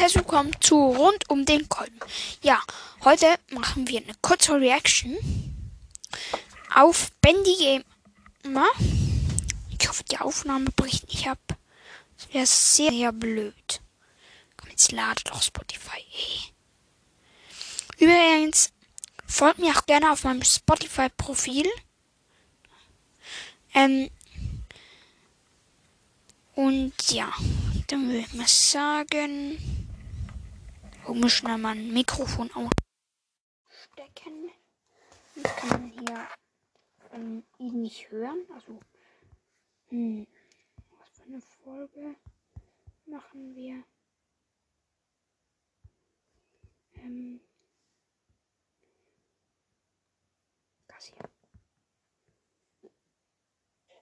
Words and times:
herzlich 0.00 0.24
willkommen 0.24 0.56
zu 0.60 0.76
Rund 0.76 1.28
um 1.28 1.44
den 1.44 1.68
Kolben. 1.68 2.00
Ja, 2.42 2.62
heute 3.04 3.26
machen 3.50 3.86
wir 3.86 4.00
eine 4.00 4.14
kurze 4.22 4.54
Reaction 4.54 5.14
auf 6.74 7.12
Bendy 7.20 7.82
Gamer. 8.42 8.66
Ich 9.78 9.86
hoffe, 9.86 10.02
die 10.04 10.16
Aufnahme 10.16 10.70
bricht 10.74 11.06
nicht 11.08 11.28
ab. 11.28 11.38
Das 12.16 12.32
wäre 12.32 12.46
sehr, 12.46 12.90
sehr 12.92 13.12
blöd. 13.12 13.82
Komm, 14.56 14.70
jetzt 14.70 14.90
lade 14.90 15.22
doch 15.24 15.42
Spotify. 15.42 16.02
Ey. 17.98 18.06
Übrigens, 18.06 18.72
folgt 19.26 19.58
mir 19.58 19.76
auch 19.76 19.84
gerne 19.84 20.12
auf 20.12 20.24
meinem 20.24 20.42
Spotify-Profil. 20.42 21.68
Ähm, 23.74 24.08
und 26.54 26.94
ja. 27.10 27.30
Dann 27.88 28.06
würde 28.06 28.20
ich 28.20 28.32
mal 28.34 28.46
sagen, 28.46 29.79
hol 31.10 31.22
wir 31.22 31.28
schnell 31.28 31.58
mal 31.58 31.76
ein 31.76 31.92
Mikrofon 31.92 32.48
ausstecken. 32.52 34.52
Dann 35.34 35.56
kann 35.56 35.68
man 35.68 35.90
hier 35.90 36.28
ähm, 37.12 37.44
ihn 37.58 37.82
nicht 37.82 38.10
hören. 38.10 38.46
Also, 38.54 38.78
hm, 39.88 40.26
was 41.00 41.10
für 41.10 41.24
eine 41.24 41.40
Folge 41.40 42.14
machen 43.06 43.56
wir? 43.56 43.82
Ähm, 46.94 47.40
das 50.86 51.06
hier. 51.06 51.28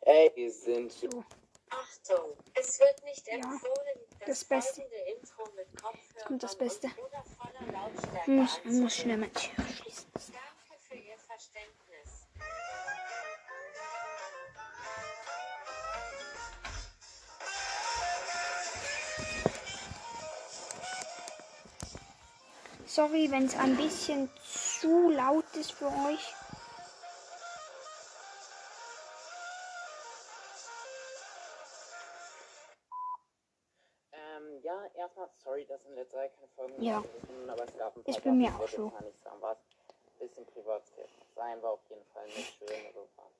Ey, 0.03 0.31
wir 0.35 0.53
sind 0.53 0.93
So. 0.93 1.25
Achtung, 1.71 2.37
es 2.55 2.79
wird 2.81 3.05
nicht 3.05 3.27
Ja, 3.27 3.35
empfohlen, 3.35 3.99
das 4.21 4.29
das, 4.29 4.45
Beste. 4.45 4.83
Intro 4.83 5.45
mit 5.57 5.83
Kopfhörern 5.83 6.27
kommt 6.27 6.43
das 6.43 6.57
Beste. 6.57 6.89
Lautstärke 7.73 8.21
Ich 8.25 8.65
muss, 8.65 8.65
muss 8.65 8.95
schnell 8.97 9.19
meine 9.19 9.33
Tür 9.33 9.65
schließen. 9.67 10.11
Danke 10.15 10.81
für 10.89 10.95
Ihr 10.97 11.19
Verständnis. 11.19 12.27
Sorry, 22.87 23.31
wenn 23.31 23.45
es 23.45 23.57
ein 23.57 23.77
bisschen 23.77 24.31
zu 24.81 25.11
laut 25.11 25.45
ist 25.55 25.73
für 25.73 25.87
euch. 25.87 26.35
Letzter 36.09 36.17
Zeit 36.17 36.33
keine 36.35 36.49
Folgen 36.49 36.83
Ja. 36.83 37.01
mehr 37.01 37.53
aber 37.53 37.65
es 37.65 37.77
gab 37.77 37.97
ein 37.97 38.03
paar 38.05 38.15
Ist 38.15 38.25
bei 38.25 38.31
mir 38.31 38.49
auch 38.49 38.65
ich 38.65 38.79
was 39.41 39.59
bisschen 40.19 40.47
Privatsphäre 40.47 41.09
sein 41.35 41.63
war 41.63 41.73
auf 41.73 41.81
jeden 41.89 42.05
Fall 42.07 42.27
nicht 42.27 42.59
schön, 42.59 42.87
also 42.87 43.09
war 43.17 43.31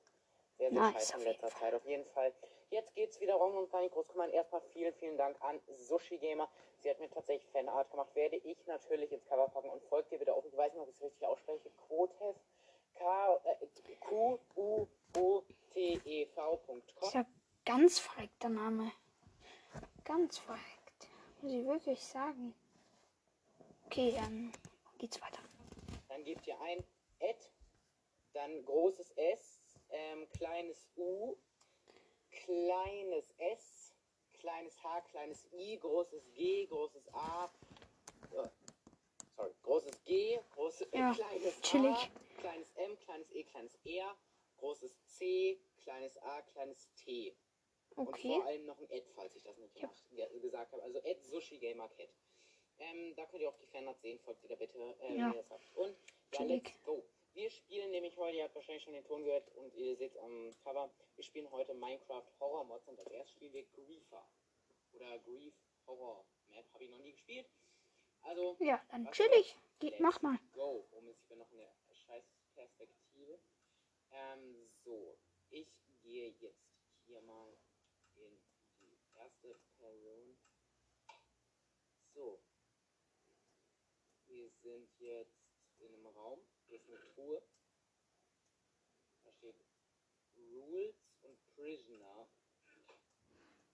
sehr, 0.57 0.71
sehr 0.71 0.79
Nice, 0.79 0.93
scheiße 0.93 1.13
auf 1.15 1.19
in 1.21 1.27
letzter 1.27 1.49
Zeit, 1.49 1.73
auf 1.73 1.85
jeden 1.85 2.05
Fall. 2.07 2.33
Jetzt 2.69 2.93
geht's 2.93 3.19
wieder 3.19 3.35
rum 3.35 3.55
und 3.55 3.71
gar 3.71 3.81
nicht 3.81 3.93
groß 3.93 4.07
kümmern. 4.09 4.29
Erstmal 4.29 4.61
vielen, 4.73 4.93
vielen 4.95 5.17
Dank 5.17 5.35
an 5.41 5.59
Sushi 5.67 6.17
Gamer. 6.17 6.47
Sie 6.79 6.89
hat 6.89 6.99
mir 6.99 7.09
tatsächlich 7.09 7.49
Fanart 7.51 7.89
gemacht. 7.89 8.13
Werde 8.13 8.35
ich 8.35 8.57
natürlich 8.67 9.11
ins 9.11 9.25
Cover 9.25 9.47
packen 9.47 9.69
und 9.69 9.81
folgt 9.83 10.11
ihr 10.11 10.19
bitte 10.19 10.33
auch. 10.33 10.43
Ich 10.45 10.55
weiß 10.55 10.73
nicht, 10.73 10.81
ob 10.81 10.89
ich 10.89 10.95
es 10.95 11.01
richtig 11.01 11.25
ausspreche. 11.25 11.69
Quotev. 11.87 12.35
K, 12.95 13.41
äh, 13.45 13.67
Q, 14.01 14.39
U, 14.55 14.87
O, 15.17 15.43
T, 15.73 15.99
E, 16.03 16.25
V.com. 16.27 16.81
Ist 17.01 17.13
ja 17.13 17.25
ganz 17.65 17.99
verreckter 17.99 18.49
Name. 18.49 18.91
Ganz 20.03 20.37
verreckt. 20.37 21.09
Muss 21.41 21.53
ich 21.53 21.65
wirklich 21.65 22.03
sagen. 22.03 22.53
Okay, 23.91 24.13
dann 24.15 24.53
geht's 24.99 25.19
weiter. 25.19 25.41
Dann 26.09 26.23
gebt 26.23 26.45
ihr 26.45 26.61
ein 26.61 26.83
Ad, 27.21 27.39
dann 28.33 28.63
großes 28.63 29.09
S, 29.17 29.59
ähm, 29.89 30.29
kleines 30.29 30.87
U, 30.95 31.35
kleines 32.29 33.33
S, 33.37 33.95
kleines 34.33 34.83
H, 34.83 35.01
kleines 35.09 35.51
I, 35.53 35.79
großes 35.79 36.31
G, 36.35 36.67
großes 36.67 37.11
A, 37.15 37.45
äh, 38.31 38.47
sorry, 39.35 39.55
großes 39.63 40.03
G, 40.03 40.39
großes 40.51 40.87
Ja, 40.93 41.11
kleines 41.15 41.59
chillig. 41.61 41.95
A, 41.95 42.41
kleines 42.41 42.71
M, 42.75 42.95
kleines 42.99 43.31
E, 43.31 43.43
kleines 43.43 43.75
R, 43.85 44.15
großes 44.57 45.03
C, 45.07 45.59
kleines 45.81 46.15
A, 46.19 46.43
kleines 46.43 46.93
T. 46.93 47.35
Und 47.95 48.07
Okay. 48.09 48.35
vor 48.35 48.45
allem 48.45 48.65
noch 48.67 48.77
ein 48.77 48.85
Ad, 48.91 49.03
falls 49.15 49.35
ich 49.35 49.41
das 49.41 49.57
nicht 49.57 49.75
Ja. 49.75 49.89
gesagt 50.41 50.73
habe. 50.73 50.83
Also 50.83 50.99
Ad 50.99 51.19
Sushi 51.23 51.57
Gamer 51.57 51.89
Cat. 51.89 52.13
Ähm, 52.79 53.13
da 53.15 53.25
könnt 53.25 53.41
ihr 53.41 53.49
auch 53.49 53.57
die 53.57 53.67
Fanarts 53.67 54.01
sehen. 54.01 54.19
Folgt 54.19 54.43
ihr 54.43 54.49
da 54.49 54.55
bitte, 54.55 54.77
äh, 54.77 55.17
Ja. 55.17 55.25
wenn 55.27 55.33
ihr 55.33 55.41
das 55.41 55.49
habt. 55.49 55.75
Und 55.75 55.95
ja, 56.33 56.43
let's 56.43 56.71
go. 56.83 57.03
Wir 57.33 57.49
spielen 57.51 57.91
nämlich 57.91 58.17
heute, 58.17 58.37
ihr 58.37 58.43
habt 58.45 58.55
wahrscheinlich 58.55 58.83
schon 58.83 58.93
den 58.93 59.03
Ton 59.05 59.23
gehört 59.23 59.47
und 59.55 59.73
ihr 59.75 59.95
seht 59.95 60.17
am 60.17 60.55
Cover, 60.63 60.89
wir 61.15 61.23
spielen 61.23 61.49
heute 61.51 61.73
Minecraft 61.73 62.23
Horror 62.39 62.65
Mods 62.65 62.87
und 62.87 62.99
als 62.99 63.07
erstes 63.11 63.35
spielen 63.35 63.53
wir 63.53 63.63
Griefer. 63.67 64.27
Oder 64.93 65.19
Grief 65.19 65.53
Horror 65.85 66.25
Map. 66.47 66.65
Habe 66.73 66.83
ich 66.85 66.89
noch 66.89 66.99
nie 66.99 67.11
gespielt. 67.11 67.47
Also, 68.21 68.57
Ja, 68.59 68.83
dann 68.91 69.09
chillig. 69.11 69.55
Geht, 69.79 69.99
mach 69.99 70.21
mal. 70.21 70.37
Go. 70.53 70.85
Mist, 71.01 71.19
ich 71.21 71.27
bin 71.27 71.37
noch 71.37 71.51
in 71.51 71.57
der 71.59 71.73
scheiß 71.93 72.25
Perspektive. 72.55 73.39
Ähm, 74.11 74.69
so. 74.83 75.17
Ich 75.49 75.67
gehe 76.01 76.29
jetzt 76.39 76.65
hier 77.05 77.21
mal 77.21 77.55
in 78.15 78.41
die 78.81 78.97
erste 79.15 79.55
Person. 79.77 80.37
So. 82.13 82.39
Wir 84.49 84.73
sind 84.73 84.89
jetzt 84.99 85.37
in 85.79 85.93
einem 85.93 86.07
Raum. 86.07 86.39
Hier 86.67 86.77
ist 86.77 86.89
eine 86.89 86.99
Truhe. 87.13 87.41
Da 89.23 89.31
steht 89.31 89.55
Rules 90.37 90.95
und 91.21 91.37
Prisoner. 91.55 92.27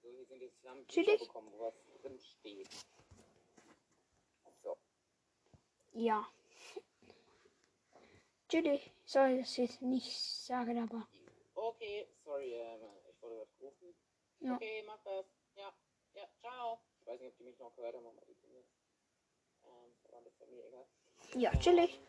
So, 0.02 0.12
hier 0.12 0.26
sind 0.26 0.42
jetzt, 0.42 0.62
wir 0.64 0.72
haben 0.72 0.86
Bücher 0.86 1.18
bekommen, 1.18 1.52
wo 1.54 1.60
was 1.60 1.76
drin 2.02 2.20
steht. 2.20 2.70
So. 4.64 4.78
Ja. 5.94 6.28
Chillig. 8.50 8.92
Sorry, 9.06 9.40
dass 9.40 9.58
ich 9.58 9.70
es 9.70 9.82
nicht 9.82 10.20
sage, 10.20 10.72
aber. 10.82 11.08
Okay, 11.56 12.08
sorry, 12.24 12.54
ähm, 12.54 12.82
ich 13.10 13.22
wurde 13.22 13.36
gerade 13.36 13.52
gerufen. 13.60 13.96
Ja. 14.40 14.56
Okay, 14.56 14.84
mach 14.86 15.02
das. 15.04 15.26
Ja, 15.56 15.74
ja, 16.14 16.28
ciao. 16.42 16.80
Ich 17.00 17.08
weiß 17.08 17.22
nicht, 17.22 17.32
ob 17.32 17.38
die 17.38 17.44
mich 17.44 17.60
noch 17.60 17.76
gehört 17.76 17.96
haben, 17.96 18.06
aber 18.06 18.22
ist 20.40 20.52
mir 20.52 20.66
egal. 20.68 20.88
Ja, 21.36 21.52
chillig. 21.60 22.00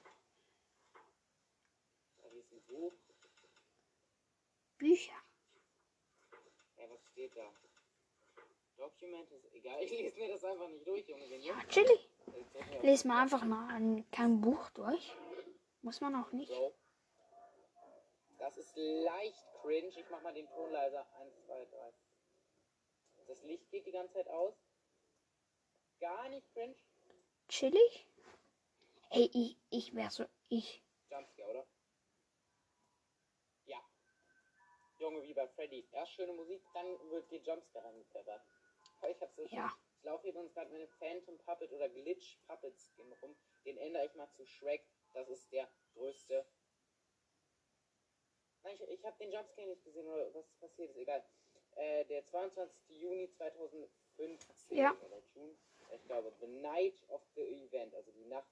Da 2.19 2.28
hier 2.28 2.41
ist 2.41 2.53
ein 2.53 2.62
Buch. 2.66 2.92
Bücher. 4.78 5.14
Ja, 6.76 6.91
was 6.91 7.03
steht 7.12 7.36
da? 7.36 7.53
Document 8.76 9.31
ist 9.31 9.53
egal. 9.53 9.81
Ich 9.84 9.91
lese 9.91 10.19
mir 10.19 10.28
das 10.28 10.44
einfach 10.44 10.69
nicht 10.69 10.86
durch, 10.86 11.09
Junge. 11.09 11.28
Wenn 11.30 11.41
Ja, 11.42 11.54
chillig. 11.68 12.09
Lies 12.83 13.03
den 13.03 13.09
mal 13.09 13.22
einfach 13.22 13.45
mal 13.45 13.68
ein, 13.74 14.09
kein 14.10 14.41
Buch 14.41 14.71
durch. 14.71 15.15
Muss 15.83 16.01
man 16.01 16.15
auch 16.16 16.33
nicht. 16.33 16.48
So. 16.48 16.74
Das 18.39 18.56
ist 18.59 18.77
leicht 18.77 19.47
cringe. 19.60 19.89
Ich 19.89 20.10
mach 20.10 20.22
mal 20.22 20.34
den 20.34 20.48
Ton 20.48 20.71
leiser. 20.71 21.06
Eins, 21.18 21.34
zwei, 21.47 21.65
drei. 21.65 21.92
Das 23.27 23.42
Licht 23.45 23.71
geht 23.71 23.86
die 23.86 23.92
ganze 23.92 24.15
Zeit 24.15 24.28
aus. 24.28 24.54
Gar 26.01 26.28
nicht 26.28 26.53
cringe. 26.53 26.77
Chillig. 27.48 28.06
Ey, 29.16 29.30
ich, 29.33 29.57
ich 29.71 29.95
wär 29.95 30.10
so. 30.10 30.27
Ich. 30.51 30.83
Jumpscare, 31.09 31.48
oder? 31.48 31.66
Ja. 33.65 33.83
Junge, 34.98 35.22
wie 35.22 35.33
bei 35.33 35.48
Freddy. 35.48 35.89
Erst 35.91 36.13
schöne 36.13 36.34
Musik, 36.34 36.63
dann 36.74 36.86
wird 37.09 37.30
die 37.30 37.39
Jumpscare 37.39 37.83
reingepfeffert. 37.86 38.42
Oh, 39.01 39.07
ich 39.07 39.18
hab's 39.22 39.34
so. 39.36 39.47
Ja. 39.47 39.72
Ich 39.98 40.04
laufe 40.04 40.22
hier 40.24 40.33
übrigens 40.33 40.53
gerade 40.53 40.71
meine 40.71 40.86
Phantom 40.86 41.39
Puppet 41.39 41.72
oder 41.72 41.89
Glitch 41.89 42.36
Puppet 42.47 42.78
Skin 42.78 43.10
rum. 43.22 43.34
Den 43.65 43.78
ändere 43.78 44.04
ich 44.04 44.15
mal 44.16 44.28
zu 44.33 44.45
Shrek. 44.45 44.86
Das 45.15 45.27
ist 45.30 45.51
der 45.51 45.66
größte. 45.95 46.45
Nein, 48.65 48.74
ich, 48.74 48.83
ich 48.98 49.04
habe 49.07 49.16
den 49.16 49.33
Jumpscare 49.33 49.66
nicht 49.66 49.83
gesehen 49.83 50.07
oder 50.09 50.34
was 50.34 50.47
passiert 50.60 50.91
ist, 50.91 50.98
egal. 50.98 51.24
Äh, 51.77 52.04
der 52.04 52.22
22. 52.27 53.01
Juni 53.01 53.30
2015 53.30 54.77
Ja. 54.77 54.95
oder 55.01 55.22
June. 55.34 55.57
Ich 55.91 56.04
glaube, 56.04 56.34
The 56.39 56.47
Night 56.48 57.03
of 57.09 57.22
the 57.34 57.65
Event, 57.65 57.95
also 57.95 58.10
die 58.13 58.27
Nacht 58.27 58.47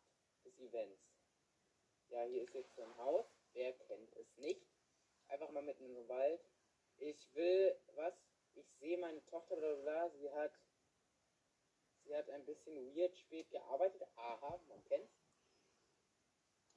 des 0.44 0.58
Events. 0.58 1.02
Ja, 2.08 2.22
hier 2.24 2.42
ist 2.42 2.54
jetzt 2.54 2.74
so 2.74 2.82
ein 2.82 2.96
Haus. 2.96 3.26
Wer 3.52 3.72
kennt 3.72 4.12
es 4.16 4.36
nicht? 4.36 4.66
Einfach 5.28 5.50
mal 5.50 5.62
mitten 5.62 5.84
im 5.84 6.08
Wald. 6.08 6.44
Ich 6.98 7.34
will, 7.34 7.76
was? 7.94 8.14
Ich 8.54 8.66
sehe 8.78 8.98
meine 8.98 9.24
Tochter, 9.26 9.56
bla 9.56 9.74
bla. 9.74 10.10
Sie 10.10 10.30
hat, 10.30 10.52
sie 12.04 12.14
hat 12.14 12.28
ein 12.30 12.44
bisschen 12.44 12.94
weird 12.94 13.16
spät 13.16 13.50
gearbeitet. 13.50 14.02
Aha, 14.16 14.60
man 14.68 14.84
kennt's. 14.84 15.12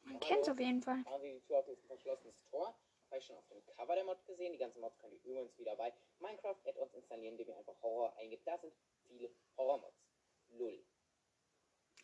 Man 0.02 0.20
kennt's 0.20 0.50
auf 0.50 0.60
jeden 0.60 0.82
Fall. 0.82 0.98
Machen 1.00 1.22
wir 1.24 1.34
die 1.34 1.42
Tür 1.42 1.60
auf 1.60 1.66
das 1.66 1.84
verschlossenes 1.86 2.42
Tor. 2.46 2.80
Habe 3.10 3.20
ich 3.20 3.26
schon 3.26 3.38
auf 3.38 3.48
dem 3.48 3.64
Cover 3.66 3.96
der 3.96 4.06
Mod 4.06 4.26
gesehen. 4.26 4.54
Die 4.54 4.58
ganzen 4.58 4.82
Mods 4.82 4.98
könnt 4.98 5.14
ihr 5.14 5.24
übrigens 5.24 5.58
wieder 5.58 5.76
bei 5.76 5.94
Minecraft 6.20 6.58
Add-ons 6.66 6.94
installieren, 6.94 7.34
indem 7.34 7.50
ihr 7.50 7.58
einfach 7.58 7.82
Horror 7.82 8.16
eingibt. 8.18 8.48
Da 8.48 8.58
sind 8.58 8.74
viele 9.08 9.30
Horror-Mods. 9.58 10.08
Lull. 10.50 10.86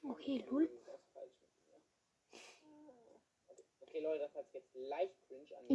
Okay, 0.04 0.44
lul. 0.50 0.66
Irgendwas 0.66 1.06
falsch 1.14 1.34
mit 1.42 1.52
mir. 1.70 1.82
Okay, 3.94 4.02
Leute, 4.02 4.22
das 4.22 4.34
hat 4.34 4.48
jetzt 4.54 4.74
leicht 4.74 5.14
cringe 5.28 5.56
an. 5.56 5.68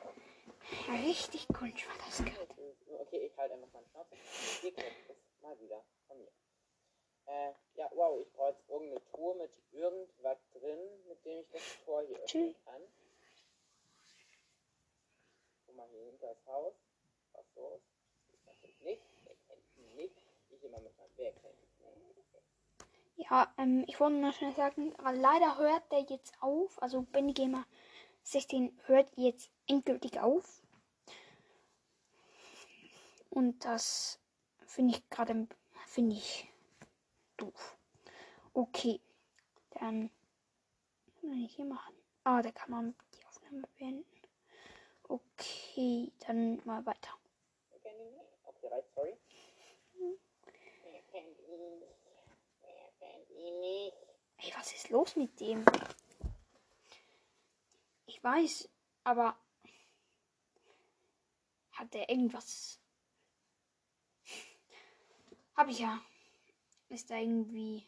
Frage. 0.00 1.04
Richtig 1.06 1.46
cringe 1.48 1.74
war 1.86 2.06
das 2.06 2.24
gerade. 2.24 2.74
Okay, 3.00 3.26
ich 3.26 3.36
halte 3.36 3.52
einfach 3.52 3.68
meine 3.74 3.86
Schnauze. 3.88 4.16
Ihr 4.62 4.72
kennt 4.72 4.96
es 5.10 5.42
mal 5.42 5.60
wieder 5.60 5.84
von 6.06 6.16
mir. 6.16 6.32
Äh, 7.26 7.52
ja, 7.74 7.90
wow, 7.92 8.18
ich 8.22 8.32
brauche 8.32 8.52
jetzt 8.52 8.66
irgendeine 8.66 9.04
Truhe 9.10 9.34
mit 9.34 9.50
irgendwas 9.72 10.38
drin, 10.52 10.78
mit 11.06 11.22
dem 11.26 11.40
ich 11.40 11.50
das 11.50 11.62
Tor 11.84 12.00
hier 12.06 12.16
öffnen 12.16 12.56
kann. 12.64 12.82
Guck 15.66 15.76
mal 15.76 15.88
hier 15.90 16.04
hinter 16.06 16.28
das 16.28 16.46
Haus. 16.46 16.72
Was 17.34 17.44
los? 17.56 17.82
Ich 18.32 18.46
natürlich 18.46 18.80
nicht. 18.80 19.02
Wer 19.24 19.36
kennt 19.48 19.76
ihn 19.76 19.94
nicht? 19.96 20.16
Ich 20.48 20.64
immer 20.64 20.80
mit 20.80 20.96
meinem 20.96 21.12
Wer 21.16 21.32
kennt? 21.32 21.67
Ja, 23.18 23.52
ähm, 23.58 23.84
ich 23.88 23.98
wollte 23.98 24.16
nur 24.16 24.32
schnell 24.32 24.54
sagen, 24.54 24.94
leider 25.02 25.58
hört 25.58 25.90
der 25.90 26.02
jetzt 26.02 26.32
auf. 26.40 26.80
Also 26.80 27.02
Benny 27.02 27.32
Gamer 27.32 27.66
16 28.22 28.78
hört 28.86 29.10
jetzt 29.16 29.50
endgültig 29.66 30.20
auf. 30.20 30.62
Und 33.30 33.64
das 33.64 34.20
finde 34.66 34.94
ich 34.94 35.10
gerade, 35.10 35.48
finde 35.86 36.14
ich 36.14 36.48
doof. 37.36 37.76
Okay, 38.54 39.00
dann 39.70 40.10
kann 41.20 41.44
ich 41.44 41.56
hier 41.56 41.64
machen. 41.64 41.94
Ah, 42.24 42.40
da 42.40 42.52
kann 42.52 42.70
man 42.70 42.94
die 43.14 43.24
Aufnahme 43.26 43.62
beenden. 43.78 44.04
Okay, 45.04 46.12
dann 46.26 46.60
mal 46.64 46.84
weiter. 46.86 47.10
Okay, 47.70 48.82
sorry. 48.94 49.16
Wer 49.94 51.02
kennt 51.10 51.38
ihn 51.48 51.78
nicht? 51.78 51.96
Wer 52.60 52.90
kennt 52.98 53.30
ihn 53.30 53.37
nicht? 53.50 53.96
Ey, 54.38 54.52
was 54.56 54.72
ist 54.72 54.90
los 54.90 55.16
mit 55.16 55.38
dem? 55.40 55.64
Ich 58.06 58.22
weiß, 58.22 58.68
aber 59.04 59.36
hat 61.72 61.94
er 61.94 62.08
irgendwas? 62.08 62.80
Hab 65.56 65.68
ich 65.68 65.78
ja. 65.80 66.00
Ist 66.88 67.10
da 67.10 67.16
irgendwie 67.16 67.86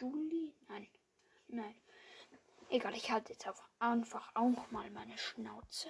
Juli? 0.00 0.54
Nein, 0.68 0.88
nein. 1.48 1.74
Egal, 2.68 2.94
ich 2.94 3.10
halte 3.10 3.32
jetzt 3.32 3.46
einfach 3.78 4.34
auch 4.34 4.70
mal 4.70 4.90
meine 4.90 5.16
Schnauze. 5.18 5.88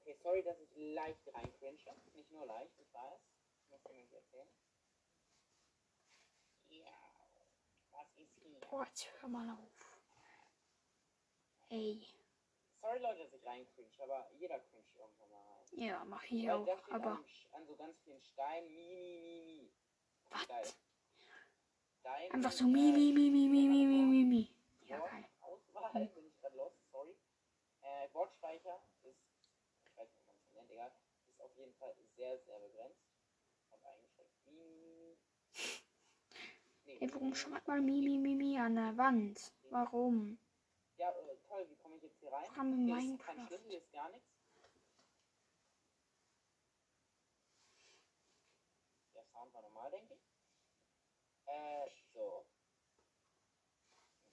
Okay, 0.00 0.16
sorry, 0.22 0.42
dass 0.42 0.58
ich 0.60 0.68
leicht 0.76 1.26
reincringe. 1.32 1.78
Nicht 2.14 2.30
nur 2.30 2.44
leicht, 2.44 2.78
ich 2.78 2.92
weiß. 2.92 3.20
Ich 3.62 3.70
muss 3.70 3.82
dir 3.84 3.94
nicht 3.94 4.12
erzählen. 4.12 4.48
Ja, 6.68 6.92
was 7.92 8.08
ist 8.16 8.38
hier? 8.42 8.53
Boah, 8.70 8.84
jetzt 8.86 9.08
hör 9.20 9.28
mal 9.28 9.48
auf. 9.50 9.98
Ey, 11.70 12.06
Sorry, 12.80 12.98
Leute, 12.98 13.24
dass 13.24 13.32
ich 13.32 13.44
reincringe, 13.46 13.88
aber 14.02 14.28
jeder 14.38 14.60
cringe 14.60 14.84
irgendwann 14.94 15.30
mal 15.30 15.40
rein. 15.40 15.66
ja, 15.72 16.04
mach 16.04 16.22
ich 16.24 16.46
Weil 16.46 16.50
auch, 16.50 16.88
aber 16.90 17.12
an, 17.12 17.24
an 17.52 17.66
so 17.66 17.76
ganz 17.76 17.98
vielen 18.04 18.22
Steinen 18.22 18.68
mi, 18.74 18.86
mi, 18.86 19.20
mi, 19.20 19.42
mi. 19.42 19.72
Geil. 20.46 20.62
was? 20.62 20.76
Stein, 22.00 22.32
Einfach 22.32 22.52
so 22.52 22.64
mi, 22.64 22.92
mi, 22.92 23.12
mi, 23.12 23.30
mi, 23.30 23.48
mi, 23.48 23.68
mi, 23.68 23.86
mi, 23.86 24.02
mi, 24.02 24.24
mi. 24.24 24.56
Ja, 24.82 24.98
geil. 25.00 25.24
Auswahl, 25.40 26.06
bin 26.08 26.26
ich 26.26 26.38
gerade 26.40 26.56
lost, 26.56 26.76
sorry. 26.92 27.16
Äh, 27.80 28.08
Wortspeicher 28.12 28.82
ist, 29.04 29.18
ich 29.86 29.96
weiß 29.96 30.08
nicht, 30.10 30.20
wie 30.22 30.26
man 30.26 30.36
es 30.36 30.52
nennt, 30.54 30.70
egal, 30.70 30.92
ist 31.28 31.40
auf 31.40 31.56
jeden 31.56 31.74
Fall 31.76 31.94
sehr, 32.16 32.38
sehr 32.44 32.58
begrenzt 32.60 33.00
und 33.70 33.84
eingeschränkt. 33.86 34.46
Mi, 34.46 34.52
mi, 34.52 35.16
mi. 35.56 35.83
Ey, 37.00 37.12
warum 37.12 37.34
schreibt 37.34 37.66
man 37.66 37.84
mi, 37.84 38.00
mi, 38.00 38.18
mi, 38.18 38.34
mi 38.36 38.58
an 38.58 38.76
der 38.76 38.96
Wand? 38.96 39.52
Warum? 39.70 40.38
Ja, 40.96 41.10
äh, 41.10 41.36
toll, 41.48 41.68
wie 41.68 41.76
komme 41.76 41.96
ich 41.96 42.02
jetzt 42.02 42.18
hier 42.20 42.30
rein? 42.30 42.44
In 42.44 42.86
Hier 42.86 42.98
ist 42.98 43.24
kein 43.26 43.36
Minecraft. 43.36 43.46
Schlüssel, 43.48 43.68
hier 43.68 43.78
ist 43.78 43.92
gar 43.92 44.08
nichts. 44.10 44.28
Der 49.14 49.24
Sound 49.24 49.52
war 49.52 49.62
normal, 49.62 49.90
denke 49.90 50.14
ich. 50.14 50.20
Äh, 51.46 51.90
so. 52.12 52.46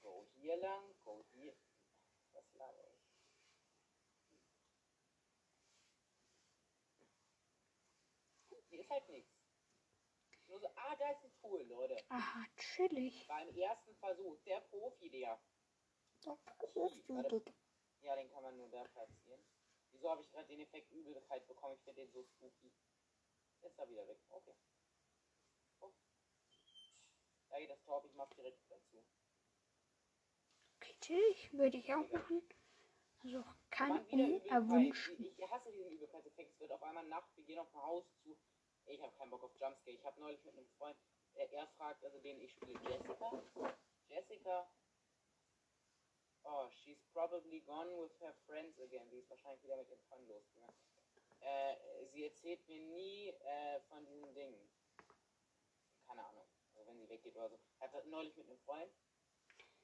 Go 0.04 0.28
hier 0.36 0.58
lang, 0.58 0.84
go 1.04 1.25
hier. 1.31 1.56
Was 2.34 2.54
laber 2.54 2.88
ich? 2.88 3.02
Hier 8.69 8.80
ist 8.80 8.90
halt 8.90 9.10
nichts. 9.10 9.41
So, 10.62 10.68
ah, 10.75 10.96
da 10.96 11.10
ist 11.10 11.24
ein 11.24 11.34
Tool, 11.42 11.63
Leute. 11.63 11.98
Aha, 12.10 12.46
chillig. 12.56 13.25
Beim 13.28 13.50
ersten 13.50 13.96
Versuch, 13.96 14.38
der 14.46 14.60
Profi, 14.62 15.10
der. 15.10 15.42
Ja, 18.02 18.16
den 18.16 18.30
kann 18.30 18.44
man 18.44 18.56
nur 18.56 18.69
da 18.69 18.84
platzieren. 18.84 19.44
Wieso 19.90 20.12
habe 20.12 20.22
ich 20.22 20.30
gerade 20.30 20.48
den 20.48 20.60
Effekt 20.60 20.92
Übelkeit 20.92 21.48
bekommen? 21.48 21.75
Ich 21.75 21.81
finde 21.81 22.02
den 22.02 22.12
so 22.12 22.24
spooky. 22.24 22.72
Ist 23.62 23.80
er 23.80 23.90
wieder 23.90 24.08
weg. 24.08 24.19
Okay. 24.30 24.56
Oh. 25.80 25.92
Da 27.50 27.58
geht 27.58 27.69
das 27.72 27.81
Tor, 27.81 28.06
ich 28.06 28.13
mach 28.13 28.30
direkt 28.34 28.62
dazu. 28.69 29.04
Okay, 30.78 30.96
chillig. 31.02 31.54
Würde 31.54 31.78
ich 31.78 31.92
auch 31.92 32.08
machen. 32.12 32.44
Also, 33.24 33.44
wieder 34.12 34.25
unerwünscht. 34.25 35.12
Ich, 35.18 35.40
ich 35.40 35.50
hasse 35.50 35.72
diesen 35.72 35.92
Übelkeitseffekt. 35.92 36.54
Es 36.54 36.60
wird 36.60 36.72
auf 36.72 36.84
einmal 36.84 37.08
Nacht, 37.08 37.36
wir 37.36 37.44
gehen 37.46 37.60
auf 37.60 37.74
ein 37.74 37.81
Haus 37.81 38.06
zu. 38.22 38.38
Ich 38.92 39.02
habe 39.02 39.14
keinen 39.16 39.30
Bock 39.30 39.44
auf 39.44 39.52
Jumpscare. 39.60 39.92
Ich 39.96 40.04
habe 40.06 40.20
neulich 40.20 40.44
mit 40.44 40.56
einem 40.56 40.68
Freund, 40.77 40.98
er, 41.36 41.51
er 41.54 41.68
fragt, 41.77 42.04
also 42.04 42.20
den 42.20 42.42
ich 42.42 42.51
spiele, 42.51 42.74
Jessica. 42.89 43.42
Jessica. 44.10 44.68
Oh, 46.44 46.70
she's 46.84 46.98
probably 47.13 47.62
gone 47.62 47.89
with 48.01 48.12
her 48.20 48.34
friends 48.46 48.77
again. 48.80 49.10
Die 49.10 49.20
ist 49.20 49.30
wahrscheinlich 49.30 49.63
wieder 49.63 49.77
mit 49.77 49.89
ihrem 49.89 50.01
Freund 50.10 50.27
losgegangen. 50.27 50.75
Äh, 51.42 51.75
sie 52.12 52.25
erzählt 52.25 52.68
mir 52.68 52.80
nie 52.80 53.30
äh, 53.30 53.80
von 53.89 54.06
diesen 54.06 54.34
Dingen. 54.34 54.70
Keine 56.08 56.25
Ahnung. 56.25 56.46
Also 56.75 56.88
wenn 56.89 57.00
sie 57.00 57.10
weggeht 57.10 57.36
oder 57.36 57.50
so. 57.50 57.60
Hatte 57.80 58.06
neulich 58.08 58.36
mit 58.36 58.48
einem 58.48 58.60
Freund, 58.60 58.94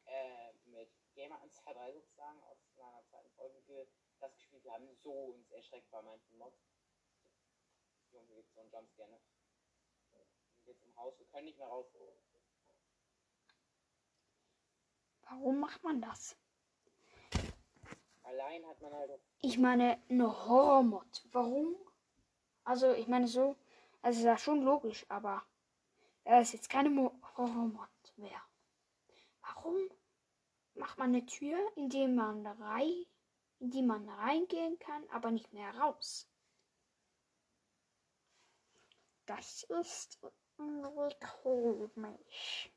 äh, 0.06 0.54
mit 0.66 0.90
Gamer 1.14 1.36
123 1.38 1.94
sozusagen, 2.00 2.44
aus 2.44 2.58
meiner 2.76 3.04
zweiten 3.10 3.32
Folge 3.32 3.62
ge- 3.64 3.88
das 4.20 4.34
gespielt. 4.36 4.64
Wir 4.64 4.74
haben 4.74 4.96
so 5.04 5.12
uns 5.12 5.50
erschreckt 5.52 5.90
bei 5.92 6.02
manchen 6.02 6.38
Mods. 6.38 6.58
Junge, 8.18 8.28
hier 8.28 8.36
gibt 8.38 8.54
so 8.54 8.62
einen 8.62 8.72
Jumpscare, 8.72 9.10
ne? 9.10 9.20
Wir 10.12 10.26
sind 10.56 10.68
jetzt 10.68 10.84
im 10.84 10.98
Haus, 10.98 11.14
wir 11.20 11.26
können 11.28 11.46
nicht 11.46 11.58
mehr 11.58 11.68
raus. 11.68 11.86
Warum 15.30 15.60
macht 15.60 15.84
man 15.84 16.02
das? 16.02 16.36
Allein 18.24 18.66
hat 18.66 18.82
man 18.82 18.94
halt. 18.94 19.20
Ich 19.42 19.58
meine, 19.58 20.02
eine 20.10 20.48
Horrormod. 20.48 21.26
Warum? 21.32 21.76
Also, 22.64 22.94
ich 22.94 23.08
meine 23.08 23.28
so, 23.28 23.56
also 24.02 24.20
ist 24.20 24.26
ja 24.26 24.38
schon 24.38 24.62
logisch, 24.64 25.06
aber 25.10 25.44
da 26.24 26.40
es 26.40 26.54
jetzt 26.54 26.70
keine 26.70 26.90
Mo 26.90 27.12
Horrormod 27.36 27.90
wäre. 28.16 28.42
Warum 29.42 29.78
macht 30.76 30.98
man 30.98 31.10
eine 31.10 31.26
Tür, 31.26 31.58
in 31.76 31.90
die 31.90 32.08
man 32.08 32.46
rein, 32.46 33.06
in 33.60 33.72
die 33.72 33.82
man 33.82 34.10
reingehen 34.10 34.80
kann, 34.80 35.08
aber 35.10 35.32
nicht 35.32 35.54
mehr 35.54 35.74
raus? 35.78 36.28
Das 39.28 39.64
ist 39.64 40.20
irgendwie 40.58 41.16
komisch. 41.44 42.72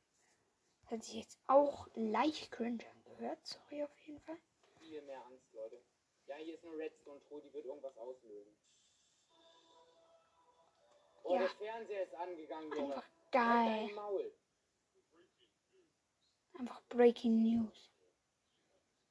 Hat 0.87 1.04
sich 1.04 1.14
jetzt 1.14 1.38
auch 1.47 1.87
leicht 1.95 2.50
cringe 2.50 2.85
angehört. 2.90 3.38
Sorry 3.47 3.85
auf 3.85 3.99
jeden 4.00 4.21
Fall. 4.21 4.37
viel 4.78 5.00
mehr 5.02 5.25
Angst, 5.26 5.52
Leute. 5.54 5.80
Ja, 6.26 6.37
hier 6.37 6.54
ist 6.54 6.64
eine 6.64 6.76
Redstone-Truhe, 6.76 7.42
die 7.42 7.52
wird 7.52 7.66
irgendwas 7.66 7.97
auslösen. 7.97 8.57
Oh, 11.23 11.35
Ja. 11.35 11.40
der 11.40 11.50
Fernseher 11.50 12.02
ist 12.02 12.14
angegangen, 12.14 12.71
Junge. 12.73 12.95
Einfach 12.97 13.09
Halt 13.33 13.33
geil. 13.33 14.30
Einfach 16.59 16.83
Breaking 16.88 17.42
News. 17.42 17.90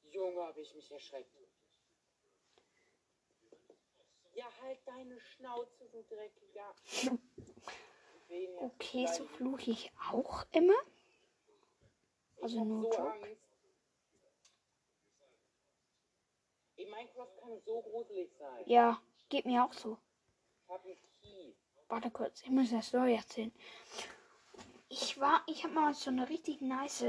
Junge, 0.03 0.41
hab 0.41 0.57
ich 0.57 0.73
mich 0.75 0.91
erschreckt. 0.91 1.33
Ja, 4.39 4.45
halt 4.61 4.79
deine 4.85 5.19
Schnauze, 5.19 5.89
du 5.91 6.01
dreckiger. 6.03 6.73
Okay, 8.61 9.05
so 9.07 9.25
fluche 9.25 9.71
ich 9.71 9.91
auch 10.09 10.45
immer. 10.53 10.79
Also 12.41 12.63
no 12.63 12.83
so 12.83 12.97
joke. 12.97 13.37
Minecraft 16.77 17.37
kann 17.41 17.61
so 17.65 17.81
gruselig 17.81 18.31
sein. 18.39 18.63
Ja, 18.65 19.01
geht 19.27 19.45
mir 19.45 19.65
auch 19.65 19.73
so. 19.73 19.97
Warte 21.89 22.09
kurz, 22.09 22.41
ich 22.43 22.49
muss 22.49 22.71
das 22.71 22.93
neu 22.93 23.15
erzählen. 23.15 23.51
Ich 24.87 25.19
war, 25.19 25.43
ich 25.47 25.65
habe 25.65 25.73
mal 25.73 25.93
so 25.93 26.11
eine 26.11 26.29
richtig 26.29 26.61
nice 26.61 27.03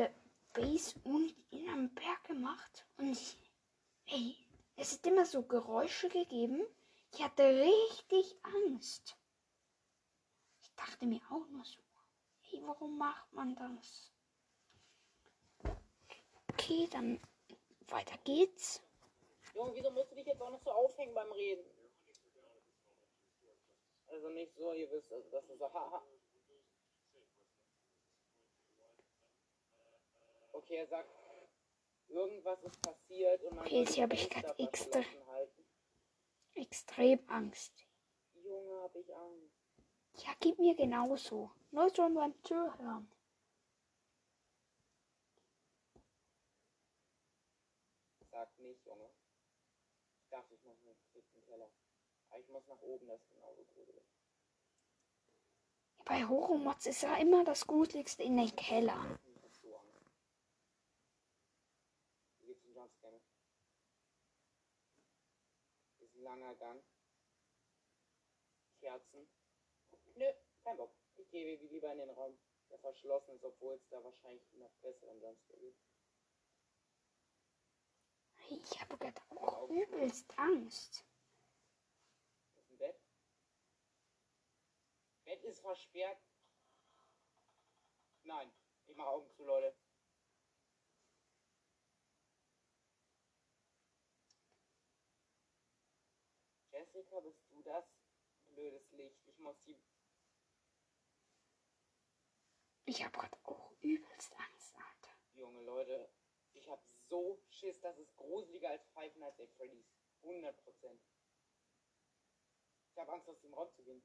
Base 0.52 0.98
und 1.04 1.32
in 1.52 1.68
einem 1.68 1.94
Berg 1.94 2.24
gemacht. 2.24 2.84
Und 2.98 3.12
ich, 3.12 3.38
ey, 4.06 4.36
es 4.74 4.94
hat 4.94 5.06
immer 5.06 5.26
so 5.26 5.42
Geräusche 5.42 6.08
gegeben. 6.08 6.66
Ich 7.12 7.22
hatte 7.22 7.42
richtig 7.42 8.36
Angst. 8.42 9.16
Ich 10.62 10.74
dachte 10.74 11.06
mir 11.06 11.20
auch 11.30 11.46
nur 11.48 11.64
so, 11.64 11.80
hey, 12.42 12.62
warum 12.64 12.96
macht 12.98 13.32
man 13.32 13.54
das? 13.56 14.12
Okay, 16.52 16.88
dann 16.90 17.20
weiter 17.88 18.16
geht's. 18.24 18.82
Junge, 19.54 19.74
wieso 19.74 19.90
musst 19.90 20.10
du 20.12 20.14
dich 20.14 20.26
jetzt 20.26 20.40
auch 20.40 20.50
noch 20.50 20.62
so 20.62 20.70
aufhängen 20.70 21.14
beim 21.14 21.30
Reden? 21.32 21.64
Also 24.06 24.28
nicht 24.30 24.54
so, 24.56 24.72
ihr 24.72 24.90
wisst, 24.90 25.12
also 25.12 25.28
das 25.30 25.44
ist 25.48 25.58
so, 25.58 25.72
haha. 25.72 26.02
Okay, 30.52 30.76
er 30.76 30.86
sagt, 30.86 31.10
irgendwas 32.08 32.62
ist 32.62 32.80
passiert 32.82 33.42
und 33.44 33.56
man 33.56 33.64
Okay, 33.66 33.84
soll 33.84 33.96
jetzt 33.96 34.00
hab 34.00 34.10
die 34.10 34.16
ich 34.16 34.30
grad 34.30 34.58
extra- 34.60 35.04
halten. 35.26 35.64
Extrem 36.54 37.20
Angst. 37.28 37.86
Junge, 38.34 38.82
hab 38.82 38.94
ich 38.94 39.14
Angst. 39.14 39.54
Ja, 40.16 40.34
gib 40.40 40.58
mir 40.58 40.74
genauso. 40.74 41.50
Nur 41.70 41.94
schon 41.94 42.14
beim 42.14 42.34
Zuhören. 42.42 43.10
Sag 48.30 48.58
nicht, 48.58 48.86
Junge. 48.86 49.10
Ich 50.22 50.28
dachte, 50.30 50.54
ich 50.54 50.64
muss 50.64 50.80
einen 50.82 50.96
dritten 51.12 51.44
Keller. 51.44 51.70
Aber 52.30 52.40
ich 52.40 52.48
muss 52.48 52.66
nach 52.66 52.80
oben, 52.80 53.06
das 53.06 53.20
ist 53.20 53.30
genauso 53.30 53.64
gruselig. 53.64 54.04
Bei 56.04 56.26
Horrormods 56.26 56.86
ist 56.86 57.02
ja 57.02 57.16
immer 57.16 57.44
das 57.44 57.66
Gruseligste 57.66 58.22
in 58.22 58.36
den 58.36 58.54
Keller. 58.56 59.18
Ich 59.26 59.42
hab 59.44 59.54
so 59.54 59.76
Angst. 59.76 60.10
Hier 62.38 62.48
gibt's 62.48 62.64
einen 62.64 62.74
Jumpscare. 62.74 63.20
Ist 66.00 66.14
ein 66.16 66.19
langer 66.30 66.54
Gang. 66.54 66.82
Kerzen. 68.78 69.28
Nö, 70.14 70.32
kein 70.62 70.76
Bock. 70.76 70.94
Ich 71.16 71.28
gehe 71.30 71.56
lieber 71.56 71.92
in 71.92 71.98
den 71.98 72.10
Raum, 72.10 72.38
der 72.70 72.78
verschlossen 72.78 73.34
ist, 73.34 73.44
obwohl 73.44 73.74
es 73.74 73.88
da 73.88 74.02
wahrscheinlich 74.02 74.42
noch 74.52 74.72
besseren 74.80 75.20
Jumpscare 75.20 75.58
gibt. 75.58 75.78
Ich 78.48 78.80
habe 78.80 78.96
gerade 78.96 79.20
auch 79.30 79.68
übelst 79.68 80.38
Angst. 80.38 81.04
Das 82.54 82.64
ist 82.64 82.70
ein 82.70 82.78
Bett. 82.78 83.00
Bett 85.24 85.44
ist 85.44 85.60
versperrt. 85.60 86.18
Nein, 88.22 88.52
ich 88.86 88.96
mache 88.96 89.08
Augen 89.08 89.30
zu, 89.32 89.44
Leute. 89.44 89.76
Jessica, 96.92 97.20
bist 97.20 97.40
du 97.50 97.62
das? 97.62 97.84
Blödes 98.46 98.90
Licht. 98.90 99.20
Ich 99.28 99.38
muss 99.38 99.56
die. 99.62 99.80
Ich 102.84 103.04
habe 103.04 103.16
gerade 103.16 103.38
auch 103.44 103.70
übelst 103.80 104.34
Angst, 104.34 104.74
Alter. 104.74 105.16
Junge 105.34 105.62
Leute, 105.62 106.10
ich 106.52 106.68
habe 106.68 106.82
so 107.08 107.40
Schiss, 107.48 107.80
das 107.80 107.96
ist 107.98 108.16
gruseliger 108.16 108.70
als 108.70 108.84
Five 108.88 109.14
Nights 109.16 109.38
at 109.38 109.50
Freddy's. 109.52 109.86
100 110.22 110.56
Prozent. 110.64 111.00
Ich 112.90 112.98
habe 112.98 113.12
Angst, 113.12 113.28
aus 113.28 113.40
dem 113.40 113.54
Raum 113.54 113.72
zu 113.72 113.84
gehen. 113.84 114.02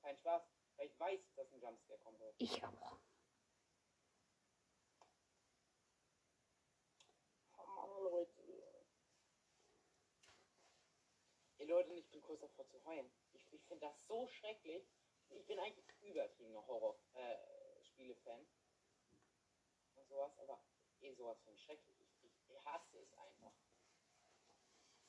Kein 0.00 0.16
Spaß, 0.16 0.42
weil 0.76 0.86
ich 0.86 1.00
weiß, 1.00 1.20
dass 1.34 1.52
ein 1.52 1.60
Jumpscare 1.60 1.98
kommen 1.98 2.20
wird. 2.20 2.36
Ich 2.38 2.64
auch. 2.64 3.00
Oh 7.58 7.66
Mann, 7.66 8.04
Leute. 8.04 8.46
Ihr 11.66 11.74
Leute, 11.74 11.94
ich 11.94 12.08
bin 12.10 12.22
kurz 12.22 12.40
davor 12.40 12.64
zu 12.68 12.84
heulen. 12.84 13.10
Ich, 13.32 13.52
ich 13.52 13.66
finde 13.66 13.86
das 13.86 14.06
so 14.06 14.28
schrecklich. 14.28 14.88
Ich 15.30 15.44
bin 15.46 15.58
eigentlich 15.58 15.84
übertriebener 16.00 16.64
Horror-Spiele-Fan. 16.64 18.46
und 19.96 20.08
sowas, 20.08 20.38
aber 20.38 20.62
eh 21.00 21.12
sowas 21.14 21.36
finde 21.42 21.56
ich 21.58 21.64
schrecklich. 21.64 21.96
Ich, 22.22 22.22
ich 22.22 22.64
hasse 22.64 23.00
es 23.00 23.12
einfach. 23.18 23.52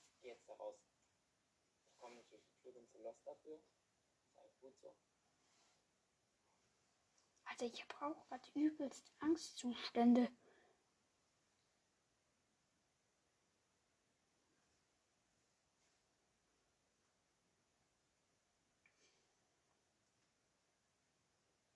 Ich 0.10 0.20
geh 0.20 0.30
jetzt 0.30 0.50
da 0.50 0.56
raus. 0.56 0.80
Ich 1.92 2.00
komme 2.00 2.16
nicht 2.16 2.32
durch 2.32 2.42
die 2.44 2.56
Tür, 2.56 2.74
zu 2.88 2.98
lost 3.04 3.22
dafür. 3.28 3.58
Ist 3.58 4.38
eigentlich 4.40 4.60
gut 4.60 4.80
so. 4.80 4.96
Also 7.46 7.66
ich 7.66 7.84
habe 7.84 8.16
auch 8.16 8.28
gerade 8.30 8.50
übelst 8.56 9.14
Angstzustände. 9.20 10.32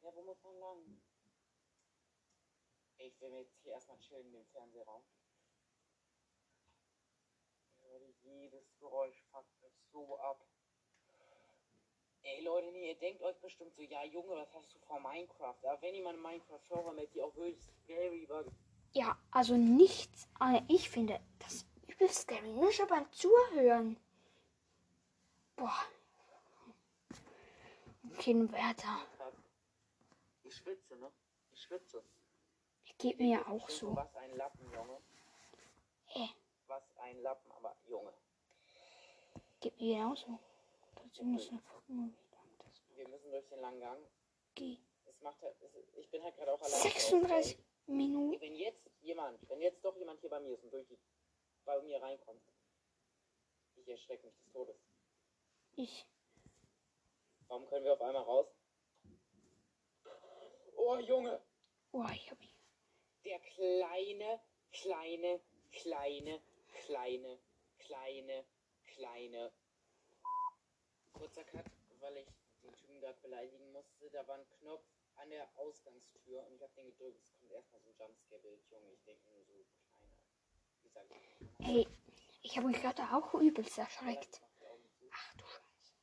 Ja, 0.01 0.15
wo 0.15 0.23
muss 0.23 0.41
man 0.41 0.49
lang? 0.61 1.01
Ich 2.97 3.19
will 3.19 3.29
mir 3.31 3.41
jetzt 3.41 3.57
hier 3.63 3.73
erstmal 3.73 3.97
chillen 3.99 4.31
dem 4.31 4.45
Fernsehraum. 4.45 5.03
Leute, 7.81 8.13
jedes 8.23 8.77
Geräusch 8.79 9.21
fuckt 9.31 9.61
mich 9.61 9.73
so 9.91 10.17
ab. 10.19 10.45
Ey 12.23 12.43
Leute, 12.43 12.71
nee, 12.71 12.89
ihr 12.89 12.99
denkt 12.99 13.23
euch 13.23 13.35
bestimmt 13.41 13.73
so, 13.75 13.81
ja 13.81 14.03
Junge, 14.03 14.35
was 14.35 14.53
hast 14.53 14.73
du 14.75 14.79
vor 14.79 14.99
Minecraft? 14.99 15.57
Aber 15.63 15.81
wenn 15.81 15.95
jemand 15.95 16.21
Minecraft-Server 16.21 16.93
mit 16.93 17.11
die 17.15 17.21
auch 17.21 17.35
wirklich 17.35 17.59
scary 17.83 18.29
war, 18.29 18.45
Ja, 18.93 19.17
also 19.31 19.55
nichts. 19.57 20.27
äh, 20.39 20.61
Ich 20.67 20.89
finde 20.89 21.19
das 21.39 21.65
übelst 21.87 22.21
scary. 22.21 22.47
Nur 22.53 22.71
schon 22.71 22.87
beim 22.87 23.11
Zuhören. 23.11 23.97
Boah. 25.55 25.83
Okay, 28.13 28.35
weiter. 28.51 28.99
Ich 30.51 30.57
schwitze, 30.57 30.95
ne? 30.97 31.11
Ich 31.53 31.61
schwitze. 31.61 32.03
Geht 32.97 33.17
mir 33.19 33.47
auch 33.47 33.69
so. 33.69 33.95
Was 33.95 34.13
ein 34.15 34.35
Lappen, 34.35 34.69
Junge. 34.71 34.97
Äh, 36.13 36.27
Was 36.67 36.83
ein 36.97 37.21
Lappen, 37.21 37.51
aber 37.53 37.75
Junge. 37.87 38.13
geht 39.61 39.79
mir 39.79 39.95
genauso. 39.95 40.39
Dazu 40.95 41.23
muss 41.23 41.43
ich 41.43 41.65
gucken, 41.65 42.13
wie 42.15 42.35
lang 42.35 42.57
das 42.59 42.97
Wir 42.97 43.07
müssen 43.07 43.31
durch 43.31 43.47
den 43.47 43.59
langen 43.61 43.79
Gang. 43.79 43.99
geht. 44.55 44.79
Es 45.05 45.21
macht 45.21 45.41
halt, 45.41 45.55
es, 45.61 45.71
ich 45.95 46.09
bin 46.09 46.21
halt 46.23 46.35
gerade 46.35 46.53
auch 46.53 46.61
allein. 46.61 46.81
36 46.81 47.57
Minuten. 47.87 48.41
Wenn 48.41 48.55
jetzt 48.55 48.89
jemand, 49.01 49.49
wenn 49.49 49.61
jetzt 49.61 49.83
doch 49.83 49.95
jemand 49.97 50.19
hier 50.19 50.29
bei 50.29 50.39
mir 50.39 50.53
ist 50.53 50.63
und 50.63 50.71
durch 50.71 50.87
die, 50.87 50.97
bei 51.65 51.81
mir 51.81 52.01
reinkommt, 52.01 52.41
ich 53.77 53.87
erschrecke 53.87 54.25
mich 54.27 54.35
des 54.37 54.51
Todes. 54.51 54.75
Ich. 55.75 56.05
Warum 57.47 57.67
können 57.67 57.85
wir 57.85 57.93
auf 57.93 58.01
einmal 58.01 58.23
raus? 58.23 58.47
Oh 60.83 60.97
Junge, 60.97 61.39
Oh, 61.91 62.05
ich 62.11 62.31
hab. 62.31 62.39
der 63.25 63.39
kleine, 63.39 64.41
kleine, 64.71 65.39
kleine, 65.71 66.41
kleine, 66.77 67.39
kleine, 67.77 68.45
kleine. 68.85 69.51
Kurzer 71.13 71.43
Cut, 71.43 71.65
weil 71.99 72.17
ich 72.17 72.27
den 72.63 72.73
Typen 72.75 72.99
gerade 72.99 73.19
beleidigen 73.21 73.71
musste. 73.71 74.09
Da 74.09 74.27
war 74.27 74.35
ein 74.39 74.49
Knopf 74.59 74.83
an 75.17 75.29
der 75.29 75.47
Ausgangstür 75.57 76.43
und 76.47 76.53
ich 76.55 76.61
habe 76.63 76.73
den 76.73 76.87
gedrückt. 76.87 77.21
Es 77.27 77.37
kommt 77.37 77.51
erstmal 77.51 77.81
so 77.81 77.89
ein 77.89 77.97
Jumpscare-Bild, 77.99 78.61
Junge. 78.71 78.91
Ich 78.93 79.03
denke 79.03 79.29
nur 79.29 79.43
so 79.43 79.65
kleiner. 79.87 80.17
Wie 80.77 80.83
gesagt, 80.87 81.11
Ey, 81.59 81.87
ich 82.41 82.57
habe 82.57 82.67
mich 82.67 82.81
gerade 82.81 83.03
auch 83.13 83.33
übelst 83.35 83.77
erschreckt. 83.77 84.41
mach 84.41 84.49
die 84.59 84.65
Augen 84.67 84.89
zu. 84.97 85.05
Ach 85.11 85.33
du 85.35 85.45
Scheiße. 85.45 85.93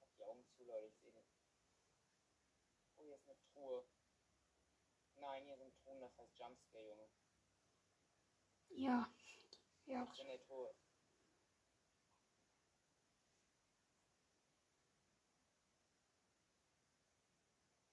Mach 0.00 0.08
die 0.16 0.24
Augen 0.24 0.44
zu, 0.46 0.57
Leute, 0.68 0.86
ich 0.86 0.98
sehe. 1.00 1.24
Oh, 2.96 3.02
hier 3.02 3.14
ist 3.14 3.26
eine 3.26 3.38
Truhe. 3.54 3.88
Nein, 5.14 5.44
hier 5.44 5.56
sind 5.56 5.74
Truhen, 5.82 6.00
das 6.00 6.16
heißt 6.18 6.38
Jumpscare, 6.38 6.86
Junge. 6.86 7.08
Ja. 8.68 9.14
Ja. 9.86 10.02
Was 10.02 10.10
ist 10.10 10.20
in 10.20 10.28
der 10.28 10.40
Truhe? 10.42 10.74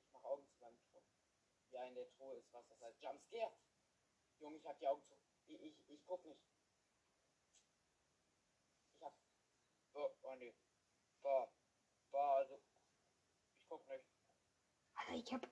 Ich 0.03 0.11
mach 0.11 0.23
Augen 0.25 0.45
zu 0.45 0.57
beim 0.59 0.77
Truhe. 0.77 1.03
Ja, 1.71 1.85
in 1.85 1.95
der 1.95 2.09
Truhe 2.09 2.35
ist 2.35 2.51
was, 2.51 2.67
das 2.67 2.81
heißt 2.81 3.01
Jumpscare. 3.01 3.53
Junge, 4.39 4.57
ich 4.57 4.65
hab 4.65 4.77
die 4.79 4.87
Augen 4.87 5.01
zu. 5.01 5.17
Ich, 5.47 5.61
ich, 5.61 5.89
ich 5.89 6.05
guck 6.05 6.25
nicht. 6.25 6.43
Ich 8.91 9.01
hab. 9.01 9.17
Oh, 9.93 10.13
oh 10.23 10.35
nee. 10.35 10.53
Boah. 11.21 11.49
Boah, 12.11 12.35
also. 12.35 12.64
Nicht. 15.11 15.11
Alter, 15.11 15.15
ich 15.27 15.33
hab. 15.33 15.49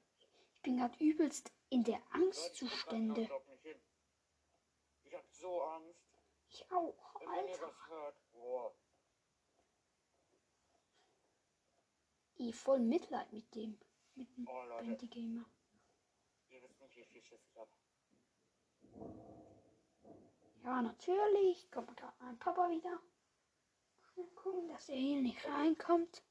Ich 0.54 0.62
bin 0.62 0.78
gerade 0.78 0.98
übelst 1.04 1.52
in 1.70 1.84
der 1.84 2.02
Angstzustände. 2.12 3.22
nicht. 3.22 3.32
Ich 5.04 5.14
hab 5.14 5.30
so 5.32 5.62
Angst. 5.62 6.00
Ich 6.50 6.72
auch, 6.72 6.96
ihr 7.22 7.30
Alter. 7.30 7.74
Ich 12.36 12.56
voll 12.56 12.80
Mitleid 12.80 13.32
mit 13.32 13.54
dem. 13.56 13.80
Mit 14.16 14.36
dem 14.38 14.48
Oh, 14.48 14.64
Leute. 14.66 15.08
Gamer. 15.08 15.46
wie 16.50 17.04
viel 17.06 17.24
Schiss 17.24 17.42
ich 17.50 17.58
hab. 17.58 17.68
Ja, 20.64 20.82
natürlich. 20.82 21.70
Kommt 21.72 21.98
gerade 21.98 22.16
mein 22.20 22.38
Papa 22.40 22.70
wieder. 22.70 23.02
Mal 24.16 24.28
gucken, 24.36 24.68
dass 24.68 24.90
er 24.90 24.96
hier 24.96 25.22
nicht 25.22 25.46
reinkommt. 25.48 26.24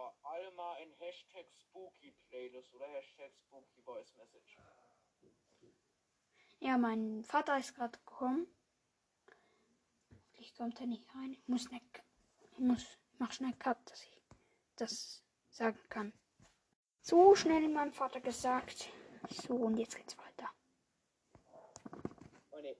Oh, 0.00 0.10
alle 0.22 0.50
mal 0.52 0.76
in 0.80 0.92
Hashtag 0.92 1.46
Spooky 1.60 2.14
Playlist 2.28 2.72
oder 2.72 2.86
Hashtag 2.86 3.32
Spooky 3.34 3.82
Voice 3.82 4.14
Message. 4.14 4.56
Ja, 6.60 6.78
mein 6.78 7.24
Vater 7.24 7.58
ist 7.58 7.74
gerade 7.74 7.98
gekommen. 7.98 8.46
Hoffentlich 10.10 10.54
kommt 10.54 10.80
er 10.80 10.86
nicht 10.86 11.12
rein. 11.14 11.32
Ich 11.32 11.48
muss, 11.48 11.68
ne, 11.70 11.80
ich 12.52 12.58
muss 12.58 12.82
ich 12.82 13.18
mach 13.18 13.32
schnell 13.32 13.54
Cut, 13.54 13.78
dass 13.90 14.02
ich 14.04 14.22
das 14.76 15.24
sagen 15.50 15.80
kann. 15.88 16.12
So 17.00 17.34
schnell 17.34 17.68
mein 17.68 17.92
Vater 17.92 18.20
gesagt. 18.20 18.90
So, 19.30 19.54
und 19.54 19.78
jetzt 19.78 19.96
geht's 19.96 20.16
weiter. 20.16 20.48
Oh 22.50 22.58
ne, 22.60 22.76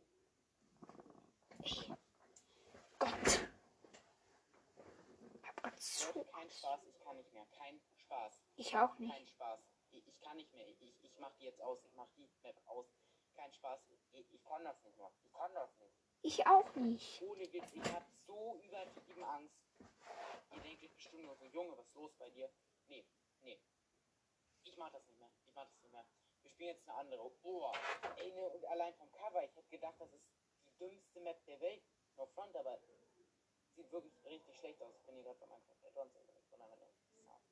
Ich, 1.65 1.93
Gott. 3.01 3.48
So. 5.97 6.25
Kein 6.25 6.51
Spaß, 6.51 6.85
ich 6.85 6.99
kann 7.01 7.17
nicht 7.17 7.33
mehr. 7.33 7.47
Kein 7.57 7.81
Spaß. 7.97 8.43
Ich 8.57 8.77
auch 8.77 8.99
nicht. 8.99 9.13
Kein 9.13 9.27
Spaß. 9.27 9.61
Ich, 9.91 10.07
ich 10.07 10.21
kann 10.21 10.37
nicht 10.37 10.53
mehr. 10.53 10.67
Ich, 10.69 10.81
ich, 10.83 11.03
ich 11.03 11.19
mach 11.19 11.35
die 11.37 11.45
jetzt 11.45 11.61
aus. 11.63 11.83
Ich 11.85 11.95
mach 11.95 12.09
die 12.17 12.29
Map 12.43 12.61
aus. 12.67 12.87
Kein 13.35 13.53
Spaß. 13.53 13.81
Ich, 14.13 14.33
ich 14.33 14.45
kann 14.45 14.65
das 14.65 14.83
nicht 14.85 14.97
mehr. 14.99 15.11
Ich 15.25 15.33
kann 15.33 15.53
das 15.55 15.71
nicht. 15.79 15.95
Ich 16.23 16.47
auch 16.47 16.75
nicht. 16.75 17.23
Ohne 17.23 17.53
Witz, 17.53 17.73
ich 17.73 17.93
hab 17.93 18.07
so 18.27 18.61
übertrieben 18.63 19.25
Angst. 19.25 19.55
Ihr 20.51 20.61
denkt 20.61 20.83
euch 20.83 20.95
bestimmt 20.95 21.23
nur 21.23 21.37
so, 21.37 21.45
Junge, 21.47 21.77
was 21.77 21.87
ist 21.87 21.95
los 21.95 22.13
bei 22.19 22.29
dir? 22.31 22.51
Nee, 22.89 23.07
nee. 23.43 23.61
Ich 24.65 24.77
mach 24.77 24.91
das 24.91 25.07
nicht 25.07 25.19
mehr. 25.19 25.31
Ich 25.47 25.55
mach 25.55 25.65
das 25.65 25.81
nicht 25.83 25.93
mehr. 25.93 26.05
Wir 26.43 26.51
spielen 26.51 26.71
jetzt 26.71 26.89
eine 26.89 26.99
andere. 26.99 27.31
Oh, 27.43 27.73
ey, 28.17 28.33
ne, 28.33 28.49
und 28.49 28.65
allein 28.67 28.95
vom 28.95 29.11
Cover, 29.13 29.45
ich 29.45 29.55
hätte 29.57 29.69
gedacht, 29.69 29.95
das 29.99 30.13
ist 30.13 30.25
die 30.67 30.77
dümmste 30.79 31.21
Map 31.21 31.45
der 31.47 31.61
Welt. 31.61 31.83
No 32.17 32.27
front, 32.27 32.55
aber 32.57 32.79
sieht 33.79 33.93
wirklich 33.93 34.25
richtig 34.25 34.57
schlecht 34.59 34.83
aus. 34.83 34.93
Ich 34.97 35.05
bin 35.07 35.15
hier 35.15 35.25
gerade 35.25 35.39
bei 35.39 35.47
meinem 35.47 35.63
Add-ons 35.87 36.17
unterwegs. 36.17 36.53
Einer 36.53 36.67
Sound. 36.77 37.43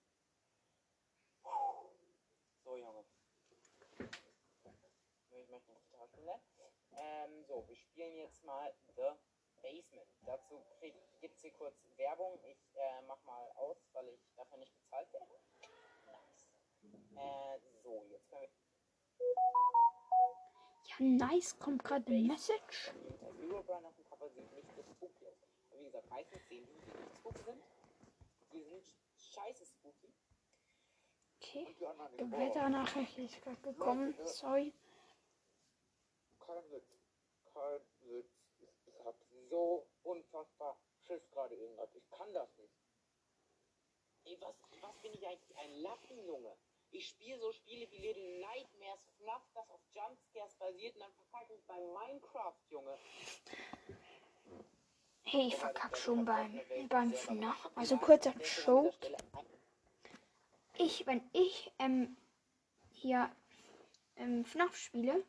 So, 2.65 2.77
Junge. 2.77 3.05
Ich 5.31 5.49
möchte 5.49 5.71
nicht 5.71 5.85
Gitarre 5.85 6.09
spielen. 6.09 6.27
ne? 6.27 6.41
Ähm, 6.99 7.45
so, 7.45 7.65
wir 7.69 7.77
spielen 7.77 8.17
jetzt 8.17 8.43
mal 8.45 8.75
The 8.97 9.13
Basement. 9.63 10.09
Dazu 10.25 10.61
gibt 11.21 11.37
es 11.37 11.43
hier 11.43 11.53
kurz 11.53 11.77
Werbung. 11.97 12.41
Ich 12.45 12.75
äh, 12.75 13.03
mach 13.07 13.23
mal 13.25 13.53
aus, 13.55 13.77
weil 13.93 14.09
ich 14.09 14.21
dafür 14.35 14.59
nicht 14.59 14.75
bezahlt 14.75 15.13
werde. 15.13 15.39
Nice. 16.07 17.55
Äh, 17.57 17.61
so, 17.83 18.05
jetzt 18.11 18.29
können 18.29 18.43
wir 18.43 18.51
Ja, 21.21 21.27
nice. 21.29 21.57
Kommt 21.61 21.85
gerade 21.85 22.07
eine 22.07 22.23
Message. 22.23 22.93
Herobrine 23.49 23.87
auf 23.89 23.95
dem 23.95 24.05
Cover 24.07 24.29
sieht 24.31 24.53
nicht 24.53 24.69
so 24.75 24.83
spooky 24.83 25.27
aus. 25.27 25.37
Aber 25.71 25.76
wie 25.87 25.91
gesagt, 25.91 26.11
meistens 26.11 26.49
sehen 26.49 26.67
die, 26.67 26.81
die 26.81 26.99
nicht 26.99 27.17
spooky 27.17 27.43
sind, 27.45 27.63
die 28.53 28.63
sind 28.65 28.85
scheiße 29.17 29.67
spooky. 29.67 30.13
Okay. 31.41 31.77
Wetternachricht 32.19 33.19
ist 33.19 33.41
gerade 33.41 33.61
gekommen. 33.63 34.15
Sorry. 34.25 34.75
Kein 36.41 36.71
Witz. 36.73 36.89
Kein 37.53 37.81
Witz. 38.01 38.33
Ich, 38.59 38.69
ich 38.87 39.05
hab 39.05 39.15
so 39.49 39.87
unfassbar 40.03 40.77
Schiss 41.07 41.31
gerade 41.31 41.55
irgendwas. 41.55 41.95
Ich 41.95 42.11
kann 42.11 42.33
das 42.35 42.49
nicht. 42.59 42.75
Ey, 44.25 44.37
was, 44.41 44.57
was 44.81 44.99
bin 45.03 45.15
ich 45.15 45.25
eigentlich? 45.25 45.57
Ein 45.57 45.73
Lappenjunge. 45.83 46.57
Ich 46.91 47.09
spiele 47.09 47.39
so 47.39 47.53
Spiele 47.53 47.89
wie 47.93 47.99
Little 47.99 48.41
Nightmares, 48.41 49.01
FNAF, 49.19 49.43
das 49.55 49.71
auf 49.71 49.81
Jumpscares 49.95 50.57
basiert 50.57 50.97
und 50.97 51.03
dann 51.03 51.13
verkacke 51.13 51.55
ich 51.55 51.65
bei 51.65 51.79
Minecraft, 51.79 52.59
Junge. 52.71 52.99
Hey, 55.29 55.49
ich 55.49 55.57
verkack 55.57 55.97
schon 55.97 56.25
beim, 56.25 56.61
beim 56.89 57.13
FNAF. 57.13 57.69
Also 57.75 57.97
kurzer 57.97 58.33
Show. 58.45 58.95
Ich, 60.79 61.05
wenn 61.09 61.21
ich 61.33 61.73
ähm, 61.81 62.17
hier 62.93 63.29
ähm, 64.15 64.45
FNAF 64.45 64.77
spiele, 64.77 65.25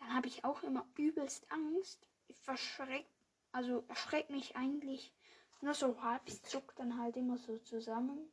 dann 0.00 0.14
habe 0.14 0.26
ich 0.26 0.44
auch 0.44 0.64
immer 0.64 0.84
übelst 0.96 1.46
Angst. 1.52 2.08
Ich 2.26 2.40
verschreck, 2.40 3.06
also 3.52 3.84
erschreckt 3.86 4.30
mich 4.30 4.56
eigentlich 4.56 5.12
nur 5.60 5.74
so 5.74 6.02
halb. 6.02 6.22
Ich 6.24 6.42
zuck 6.42 6.74
dann 6.74 7.00
halt 7.00 7.16
immer 7.16 7.38
so 7.38 7.56
zusammen. 7.58 8.32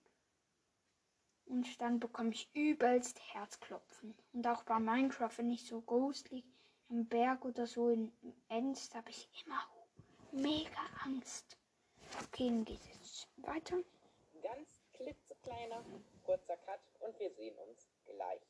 Und 1.46 1.80
dann 1.80 2.00
bekomme 2.00 2.32
ich 2.32 2.50
übelst 2.56 3.22
Herzklopfen. 3.36 4.16
Und 4.34 4.48
auch 4.48 4.64
bei 4.64 4.80
Minecraft, 4.80 5.38
wenn 5.38 5.52
ich 5.52 5.64
so 5.68 5.80
ghostly 5.82 6.44
im 6.90 7.06
Berg 7.06 7.46
oder 7.46 7.68
so 7.68 7.92
in 7.92 8.12
Ends, 8.50 8.96
habe 8.96 9.12
ich 9.12 9.30
immer 9.46 9.62
mega 10.32 10.82
Angst. 11.04 11.58
Okay, 12.24 12.48
dann 12.48 12.66
geht 12.66 12.80
es 13.02 13.28
weiter. 13.38 13.78
Ganz 14.42 14.82
klitzekleiner, 14.94 15.84
kurzer 16.24 16.58
Cut 16.58 16.80
und 17.00 17.20
wir 17.20 17.32
sehen 17.32 17.58
uns 17.60 17.88
gleich. 18.06 18.42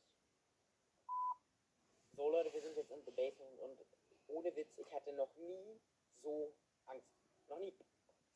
So 2.16 2.30
Leute, 2.30 2.52
wir 2.54 2.62
sind 2.62 2.76
jetzt 2.76 2.92
in 2.92 3.04
The 3.06 3.12
Basement 3.12 3.60
und 3.60 3.80
ohne 4.28 4.56
Witz, 4.56 4.78
ich 4.78 4.92
hatte 4.92 5.14
noch 5.14 5.34
nie 5.36 5.80
so 6.22 6.54
Angst. 6.86 7.08
Noch 7.48 7.60
nie. 7.60 7.74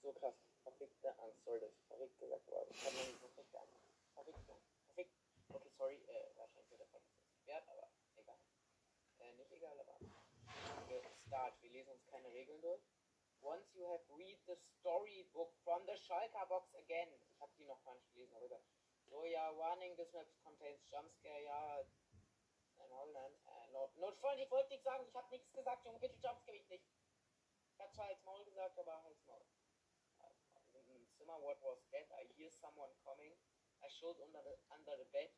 So 0.01 0.13
krass. 0.13 0.35
Verfickte 0.63 1.17
Angst, 1.19 1.43
sorry, 1.43 1.59
dass 1.59 1.71
ich 1.71 1.87
verrückt 1.87 2.19
gesagt 2.19 2.51
habe. 2.51 2.67
Ich 2.69 2.85
habe 2.85 2.95
noch 2.95 3.07
nie 3.07 3.19
verfickte 3.19 3.59
Angst. 3.59 3.79
Verfickte. 4.13 4.53
Verfickt. 4.85 5.15
Okay, 5.49 5.69
sorry, 5.77 5.95
äh, 6.07 6.37
wahrscheinlich 6.37 6.69
wird 6.69 6.91
Podcast 6.91 7.17
jetzt 7.25 7.47
wert, 7.47 7.67
aber 7.67 7.87
egal. 8.15 8.37
Äh, 9.19 9.33
nicht 9.33 9.51
egal, 9.51 9.79
aber. 9.79 9.97
Wir 10.87 11.01
start. 11.25 11.53
Wir 11.61 11.71
lesen 11.71 11.89
uns 11.89 12.05
keine 12.07 12.31
Regeln 12.31 12.61
durch. 12.61 12.81
Once 13.41 13.73
you 13.73 13.89
have 13.89 14.05
read 14.13 14.37
the 14.45 14.55
storybook 14.77 15.49
from 15.65 15.81
the 15.89 15.97
Schalker 15.97 16.45
box 16.47 16.69
again. 16.77 17.09
Ich 17.25 17.41
habe 17.41 17.51
die 17.57 17.65
noch 17.65 17.81
gar 17.83 17.95
nicht 17.95 18.13
gelesen, 18.13 18.35
aber 18.35 18.45
egal. 18.45 18.61
So, 19.09 19.25
ja, 19.25 19.57
warning, 19.57 19.95
this 19.97 20.13
map 20.13 20.27
contains 20.43 20.79
jumpscare, 20.89 21.43
ja. 21.43 21.83
Nein, 22.77 22.91
hold 22.93 23.15
on. 23.15 23.33
Äh, 23.33 23.71
not, 23.73 23.97
notfall, 23.97 24.39
ich 24.39 24.49
wollte 24.51 24.69
nichts 24.69 24.85
sagen, 24.85 25.05
ich 25.07 25.15
habe 25.15 25.29
nichts 25.31 25.51
gesagt, 25.51 25.83
Junge, 25.85 25.99
bitte 25.99 26.17
jumpscare 26.21 26.53
mich 26.53 26.69
nicht. 26.69 26.85
Ich 27.73 27.79
habe 27.79 27.91
zwar 27.91 28.05
als 28.05 28.23
Maul 28.23 28.45
gesagt, 28.45 28.77
aber 28.77 29.03
als 29.03 29.25
Maul. 29.25 29.43
Einem 30.73 31.09
Zimmer, 31.17 31.41
what 31.41 31.57
was 31.61 31.83
that? 31.89 32.07
I 32.11 32.27
hear 32.37 32.51
someone 32.51 32.93
coming. 33.03 33.35
I 33.81 33.89
showed 33.89 34.19
under 34.21 34.43
the, 34.43 34.55
under 34.69 34.97
the 34.97 35.09
bed. 35.11 35.31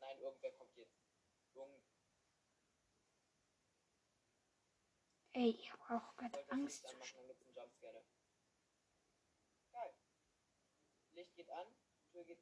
Nein, 0.00 0.18
irgendwer 0.18 0.52
kommt 0.52 0.74
jetzt. 0.76 0.96
Irgend, 1.54 1.84
Ey, 5.32 5.50
ich 5.50 5.72
habe 5.72 5.94
auch 5.94 6.16
gerade 6.16 6.50
Angst. 6.50 6.82
Zu 6.82 6.88
anmachen, 6.88 7.16
dann 7.16 7.26
gibt's 7.28 7.46
einen 7.46 7.54
Jumpscare. 7.54 8.04
Geil. 9.72 9.94
Licht 11.20 11.36
geht 11.36 11.50
an, 11.50 11.66
Tür 12.12 12.24
geht. 12.24 12.40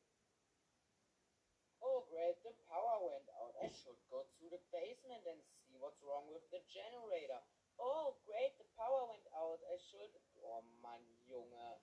Oh 1.80 2.06
great, 2.10 2.40
the 2.44 2.54
power 2.68 3.10
went 3.10 3.28
out. 3.34 3.54
I 3.60 3.68
should 3.74 3.98
go 4.08 4.22
to 4.22 4.48
the 4.50 4.60
basement 4.70 5.26
and 5.26 5.42
see 5.66 5.74
what's 5.80 6.00
wrong 6.02 6.30
with 6.30 6.46
the 6.50 6.62
generator. 6.70 7.42
Oh 7.76 8.14
great, 8.24 8.56
the 8.56 8.68
power 8.76 9.08
went 9.10 9.26
out. 9.34 9.58
I 9.66 9.78
should. 9.78 10.14
Oh 10.44 10.62
Mann, 10.80 11.02
Junge. 11.26 11.80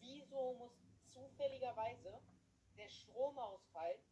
Wieso 0.00 0.54
muss 0.54 0.74
zufälligerweise 1.06 2.20
der 2.76 2.88
Strom 2.88 3.38
ausfallen, 3.38 4.02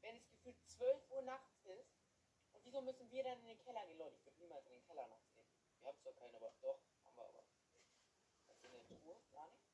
wenn 0.00 0.16
es 0.16 0.30
gefühlt 0.30 0.56
12 0.64 1.10
Uhr 1.10 1.22
nachts 1.22 1.66
ist? 1.66 1.92
Und 2.52 2.64
wieso 2.64 2.80
müssen 2.80 3.10
wir 3.10 3.22
dann 3.22 3.38
in 3.40 3.48
den 3.48 3.58
Keller 3.58 3.84
gehen? 3.84 3.98
Leute, 3.98 4.16
ich 4.16 4.24
würde 4.24 4.38
niemals 4.38 4.64
in 4.66 4.72
den 4.72 4.86
Keller 4.86 5.06
nachts 5.08 5.30
gehen. 5.34 5.46
Wir 5.78 5.88
haben 5.88 5.98
zwar 6.00 6.14
keinen, 6.14 6.34
aber 6.36 6.52
doch, 6.62 6.80
haben 7.04 7.16
wir 7.16 7.24
aber. 7.24 7.44
Was 8.48 8.56
ist 8.56 8.64
in 8.64 8.72
der 8.72 8.86
Truhe? 8.86 9.20
Gar 9.32 9.50
nicht? 9.50 9.65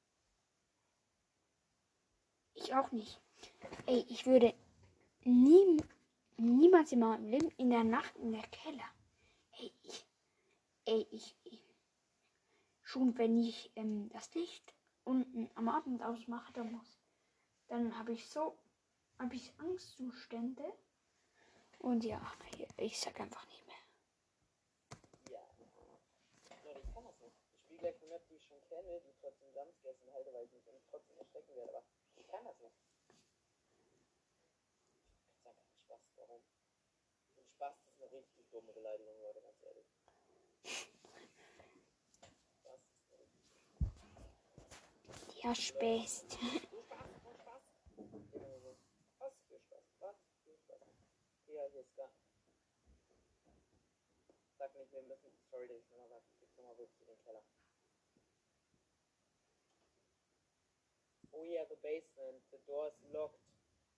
Ich 2.54 2.74
auch 2.74 2.90
nicht. 2.92 3.20
Ey, 3.86 4.04
ich 4.08 4.26
würde 4.26 4.54
nie, 5.24 5.82
niemals 6.36 6.92
in 6.92 7.00
meinem 7.00 7.28
Leben 7.28 7.50
in 7.56 7.70
der 7.70 7.84
Nacht 7.84 8.16
in 8.16 8.32
der 8.32 8.46
Keller. 8.48 8.88
Ey, 9.58 9.72
ich, 9.82 10.06
ey, 10.84 11.06
ich, 11.10 11.36
ich 11.44 11.62
schon 12.92 13.16
wenn 13.16 13.38
ich 13.38 13.70
ähm, 13.76 14.10
das 14.10 14.34
Licht 14.34 14.74
unten 15.04 15.50
am 15.54 15.68
Abend 15.68 16.02
ausmache, 16.02 16.52
dann 16.52 16.72
muss, 16.72 16.98
dann 17.68 17.98
habe 17.98 18.12
ich 18.12 18.28
so, 18.28 18.54
habe 19.18 19.34
ich 19.34 19.52
Angstzustände. 19.58 20.64
Und 21.78 22.04
ja, 22.04 22.20
ich 22.76 23.00
sag 23.00 23.18
einfach 23.18 23.44
nicht 23.46 23.66
mehr. 23.66 23.74
Ja. 25.30 25.40
Leute, 26.64 26.80
ich 26.80 26.94
kann 26.94 27.04
das 27.04 27.18
nicht. 27.20 27.34
Ich 27.56 27.64
spiele 27.64 27.78
gleich 27.78 28.00
Map, 28.02 28.28
die 28.28 28.34
ich 28.36 28.44
schon 28.46 28.60
kenne, 28.68 29.00
die 29.00 29.14
trotzdem 29.20 29.48
Jumpscares 29.54 30.00
enthalte, 30.02 30.32
weil 30.34 30.44
ich 30.44 30.52
mich 30.52 30.62
trotzdem 30.90 31.18
erschrecken 31.18 31.56
werde, 31.56 31.70
aber 31.70 31.84
kann 32.33 32.45
das 32.45 32.59
nicht. 32.61 32.75
Ich 35.29 35.45
kann 35.45 35.55
keinen 35.55 35.77
Spaß 35.85 36.01
warum. 36.16 36.42
Und 37.37 37.47
Spaß 37.51 37.77
ist 37.87 38.01
eine 38.01 38.11
richtig 38.12 38.51
dumme 38.51 38.73
Beleidigung, 38.73 39.21
Leute, 39.21 39.42
ganz 39.42 39.62
ehrlich. 39.62 39.87
Spaß 42.62 42.81
ist 42.81 43.12
eine 43.12 43.21
richtig 43.21 43.42
Ja, 45.45 45.55
Spaß. 45.55 46.27
Du 46.29 46.37
Spaß, 46.83 47.11
du 47.23 47.35
Spaß. 47.35 47.62
Was 49.18 49.35
für 49.49 49.61
Spaß, 49.61 49.85
was 50.01 50.16
für 50.42 50.57
Spaß. 50.57 50.81
Ja, 51.49 51.66
hier 51.71 51.83
ist 51.83 51.95
gar 51.97 52.09
nicht. 52.09 52.18
Sag 54.57 54.75
nicht, 54.75 54.92
wir 54.92 55.03
müssen, 55.03 55.33
sorry, 55.51 55.68
dass 55.68 55.77
ich 55.77 55.90
nochmal 55.90 56.09
sage, 56.09 56.25
ich 56.31 56.38
gehe 56.38 56.64
nochmal 56.64 56.79
wirklich 56.79 57.01
in 57.03 57.09
den 57.09 57.23
Keller. 57.25 57.42
Oh 61.33 61.45
yeah, 61.45 61.64
the 61.68 61.77
basement, 61.83 62.40
the 62.53 62.59
door 62.66 62.88
is 62.88 62.99
locked. 63.12 63.40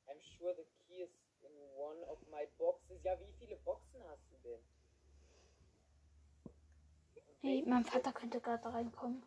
I'm 0.09 0.20
sure 0.38 0.55
the 0.55 0.66
key 0.87 1.03
is 1.03 1.11
in 1.42 1.53
one 1.77 1.99
of 2.09 2.18
my 2.31 2.47
boxes. 2.59 3.03
Ja, 3.05 3.18
wie 3.18 3.33
viele 3.38 3.57
Boxen 3.64 4.03
hast 4.09 4.23
du 4.31 4.37
denn? 4.49 4.61
Hey, 7.40 7.62
mein 7.66 7.85
Vater 7.85 8.12
könnte 8.12 8.40
gerade 8.40 8.73
reinkommen. 8.73 9.23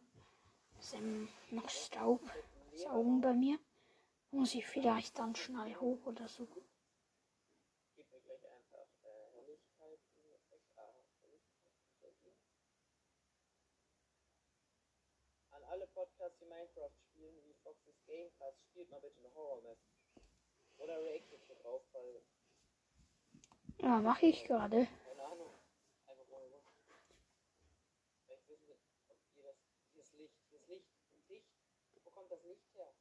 Es 0.79 0.91
sind 0.91 1.29
noch 1.51 1.69
Staub. 1.69 2.21
Saugen 2.73 3.21
bei 3.21 3.33
mir. 3.33 3.59
Muss 4.31 4.53
ich 4.55 4.65
vielleicht 4.65 5.17
dann 5.19 5.35
schnell 5.35 5.75
hoch 5.75 6.05
oder 6.05 6.27
so. 6.27 6.43
Äh, 6.43 8.03
Helligkeit. 9.33 9.99
Ah. 10.75 10.93
An 15.51 15.63
alle 15.63 15.87
Podcasts, 15.87 16.37
die 16.39 16.45
Minecraft 16.45 17.06
Foxes 18.17 18.39
Gamecast, 18.39 18.57
spielt 18.69 18.89
mal 18.89 18.99
bitte 19.01 19.19
eine 19.19 19.33
Horror-Map. 19.35 19.77
Oder 20.77 21.03
reactet 21.03 21.43
hier 21.45 21.55
drauf, 21.55 21.83
weil, 21.91 22.23
Ja, 23.79 23.99
mache 23.99 24.25
ich 24.25 24.43
gerade. 24.45 24.87
keine 25.05 25.23
Ahnung, 25.23 25.53
einfach 26.07 26.27
ohne 26.29 26.49
Grund. 26.49 26.65
Vielleicht 28.25 28.47
wissen 28.47 28.67
wir, 28.67 28.77
ob 29.09 29.17
ihr 29.35 29.43
das, 29.43 29.57
ist 29.95 30.13
Licht, 30.13 30.35
ist 30.51 30.67
Licht, 30.67 30.87
Licht, 31.27 31.47
wo 32.03 32.09
kommt 32.11 32.31
das 32.31 32.43
Licht 32.43 32.73
her? 32.73 32.91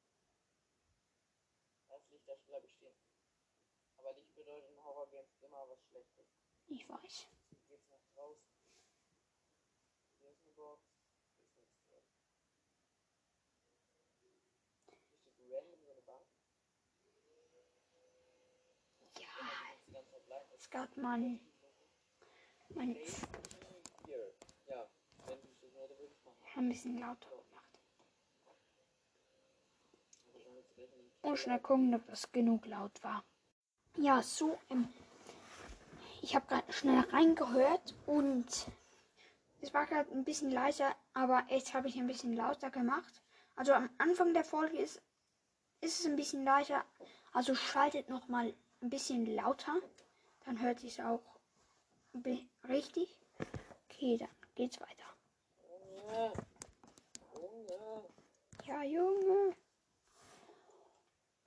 Das 1.89 2.03
Licht, 2.11 2.29
da 2.29 2.35
bleibe 2.47 2.67
ich 2.67 2.73
stehen. 2.75 2.95
Aber 3.97 4.13
Licht 4.13 4.35
bedeutet 4.35 4.71
in 4.71 4.85
Horror-Games 4.85 5.33
immer 5.43 5.69
was 5.69 5.83
Schlechtes. 5.89 6.27
Ich 6.67 6.87
weiß. 6.89 7.29
Geht's 7.69 7.89
nach 7.91 8.05
draußen. 8.15 8.45
Hier 10.21 10.31
ist 10.31 10.43
eine 10.43 10.53
Box. 10.53 10.83
Hier 11.55 11.63
ist 11.63 11.71
nichts 11.73 11.89
drin. 11.89 12.05
Hier 15.11 15.31
steht 15.31 15.53
random 15.53 15.81
so 15.85 15.91
eine 15.93 16.03
Bank. 16.03 16.27
Ja, 19.19 19.27
Die 19.87 19.93
ganze 19.93 20.11
Zeit 20.11 20.27
bleibt. 20.27 20.46
Es 20.59 20.71
gab 20.71 20.97
mein, 20.97 21.41
mein 22.75 22.97
ein 26.57 26.69
bisschen 26.69 26.99
lauter 26.99 27.29
gemacht. 27.29 27.79
Und 31.23 31.39
schnell 31.39 31.61
gucken, 31.61 31.95
ob 31.95 32.07
das 32.07 32.33
genug 32.33 32.67
laut 32.67 33.03
war. 33.03 33.25
Ja, 33.97 34.23
so, 34.23 34.59
ähm, 34.71 34.89
ich 36.23 36.35
habe 36.35 36.47
gerade 36.47 36.73
schnell 36.73 37.01
reingehört 37.01 37.95
und 38.07 38.47
es 39.61 39.75
war 39.75 39.87
gerade 39.87 40.11
ein 40.13 40.25
bisschen 40.25 40.51
leiser, 40.51 40.95
aber 41.13 41.45
jetzt 41.49 41.75
habe 41.75 41.89
ich 41.89 41.97
ein 41.97 42.07
bisschen 42.07 42.35
lauter 42.35 42.71
gemacht. 42.71 43.23
Also 43.55 43.73
am 43.73 43.91
Anfang 43.99 44.35
der 44.35 44.45
Folge 44.45 44.79
ist, 44.79 45.03
ist 45.81 46.01
es 46.01 46.07
ein 46.07 46.17
bisschen 46.17 46.45
leiser, 46.45 46.85
also 47.33 47.55
schaltet 47.55 48.09
noch 48.09 48.29
mal 48.29 48.55
ein 48.83 48.91
bisschen 48.91 49.27
lauter, 49.35 49.75
dann 50.47 50.63
hört 50.63 50.81
sich 50.81 51.03
auch 51.03 51.21
richtig. 52.69 53.15
Okay, 53.91 54.17
dann 54.17 54.31
geht's 54.55 54.81
weiter. 54.81 55.05
Ja, 58.65 58.83
Junge. 58.83 59.55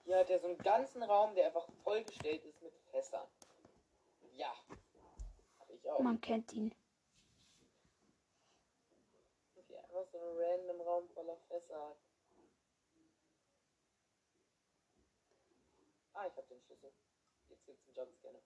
Hier 0.04 0.18
hat 0.18 0.30
er 0.30 0.40
so 0.40 0.48
einen 0.48 0.58
ganzen 0.58 1.02
Raum, 1.04 1.34
der 1.36 1.48
einfach 1.48 1.68
vollgestellt 1.84 2.44
ist 2.44 2.62
mit 2.62 2.74
Fässern. 2.92 3.28
Ja. 4.36 4.54
Hab 5.60 5.70
ich 5.70 5.90
auch. 5.90 6.00
Man 6.00 6.20
kennt 6.20 6.52
ihn. 6.54 6.74
Wie 9.68 9.78
einfach 9.78 10.06
so 10.12 10.18
ein 10.18 10.38
random 10.38 10.82
Raum 10.82 11.10
voller 11.10 11.38
Fässer. 11.48 11.96
Ah, 16.14 16.28
ich 16.28 16.36
hab 16.36 16.48
den 16.50 16.60
Schlüssel. 16.62 16.92
Jetzt 17.50 17.66
gibt's 17.66 17.88
einen 17.88 17.96
Jumpscanner. 17.96 18.40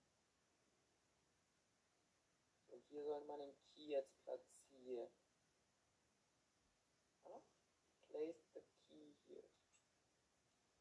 Hier 2.94 3.04
soll 3.06 3.26
man 3.26 3.40
den 3.40 3.56
Key 3.74 3.88
jetzt 3.88 4.24
platzieren. 4.24 5.10
Place 8.12 8.46
the 8.54 8.62
key 8.62 9.16
here. 9.28 9.50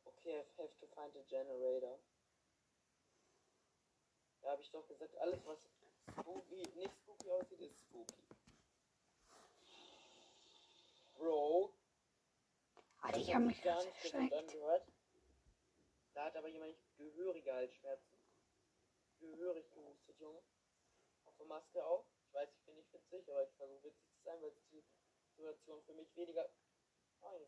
Okay, 0.04 0.36
I 0.36 0.60
have 0.60 0.78
to 0.80 0.86
find 0.88 1.16
a 1.16 1.22
generator. 1.30 1.98
Da 4.42 4.50
habe 4.50 4.60
ich 4.60 4.70
doch 4.70 4.86
gesagt, 4.86 5.16
alles 5.16 5.40
was 5.46 5.58
spooky, 6.10 6.62
nicht 6.76 6.94
spooky 6.98 7.30
aussieht, 7.30 7.60
ist 7.60 7.80
spooky. 7.80 8.22
Bro, 11.16 11.72
Alter, 13.00 13.18
ich 13.18 13.34
habe 13.34 13.46
mich 13.46 13.62
gar 13.62 13.82
nicht 13.82 14.14
angehört. 14.14 14.86
Da 16.12 16.24
hat 16.26 16.36
aber 16.36 16.48
jemand 16.48 16.76
gehörige 16.98 17.54
Halsschmerzen. 17.54 18.18
Gehörig 19.18 19.72
gehustet, 19.72 20.20
Junge. 20.20 20.42
Auf 21.42 21.48
Maske 21.48 21.84
auch. 21.84 22.06
Ich 22.28 22.34
weiß, 22.34 22.48
ich 22.54 22.64
bin 22.64 22.76
nicht 22.76 22.92
witzig, 22.92 23.28
aber 23.28 23.42
ich 23.42 23.54
versuche 23.54 23.82
witzig 23.82 24.08
zu 24.14 24.22
sein, 24.22 24.40
weil 24.42 24.52
die 24.70 24.84
Situation 25.34 25.82
für 25.82 25.94
mich 25.94 26.14
weniger. 26.14 26.48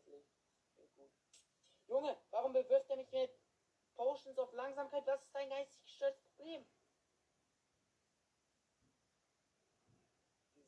Licht. 0.05 0.29
Klingt 0.73 0.95
gut. 0.95 1.11
Junge, 1.87 2.17
warum 2.31 2.53
bewirft 2.53 2.89
er 2.89 2.97
mich 2.97 3.11
mit 3.11 3.31
Potions 3.93 4.37
auf 4.37 4.51
Langsamkeit? 4.53 5.05
Was 5.07 5.21
ist 5.21 5.33
dein 5.33 5.49
geistig 5.49 5.81
gestörtes 5.83 6.21
Problem? 6.23 6.65
Dieses, 10.55 10.65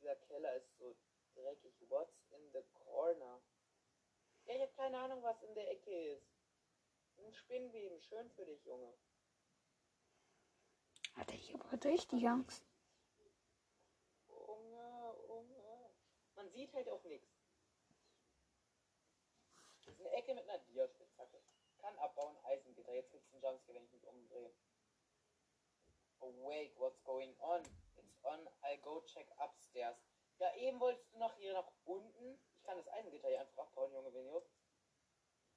dieser 0.00 0.16
Keller 0.16 0.54
ist 0.56 0.76
so 0.78 0.96
dreckig. 1.34 1.74
What's 1.88 2.18
in 2.30 2.52
the 2.52 2.62
corner? 2.74 3.42
Ja, 4.44 4.54
ich 4.54 4.60
habe 4.60 4.72
keine 4.72 4.98
Ahnung, 4.98 5.22
was 5.22 5.42
in 5.42 5.54
der 5.54 5.70
Ecke 5.70 6.12
ist. 6.12 6.26
Ein 7.18 7.32
Spinnweben, 7.32 8.00
schön 8.00 8.30
für 8.32 8.44
dich, 8.44 8.64
Junge. 8.64 8.96
Alter, 11.16 11.34
ich 11.34 11.52
gerade 11.52 11.88
richtig 11.88 12.28
Angst. 12.28 12.62
Junge, 14.28 15.16
Junge. 15.26 15.90
Man 16.34 16.45
sieht 16.56 16.72
halt 16.72 16.88
auch 16.88 17.04
nichts. 17.04 17.28
Das 19.84 19.94
ist 19.94 20.00
eine 20.00 20.10
Ecke 20.12 20.34
mit 20.34 20.48
einer 20.48 20.58
Diaspitzhacke. 20.58 21.40
Kann 21.78 21.98
abbauen, 21.98 22.36
Eisengitter. 22.44 22.94
Jetzt 22.94 23.12
gibt's 23.12 23.32
einen 23.32 23.42
Jumpscare, 23.42 23.76
wenn 23.76 23.84
ich 23.84 23.92
mich 23.92 24.06
umdrehe. 24.06 24.52
Awake, 26.20 26.72
what's 26.78 27.02
going 27.04 27.36
on? 27.40 27.60
It's 27.96 28.24
on, 28.24 28.48
I'll 28.62 28.80
go 28.80 29.02
check 29.02 29.28
upstairs. 29.38 29.96
Ja, 30.38 30.54
eben 30.56 30.80
wolltest 30.80 31.12
du 31.12 31.18
noch 31.18 31.36
hier 31.36 31.52
nach 31.52 31.70
unten. 31.84 32.38
Ich 32.54 32.62
kann 32.64 32.78
das 32.78 32.88
Eisengitter 32.88 33.28
hier 33.28 33.40
einfach 33.40 33.58
abbauen, 33.58 33.92
Junge, 33.92 34.12
wenn 34.14 34.26
ihr 34.26 34.42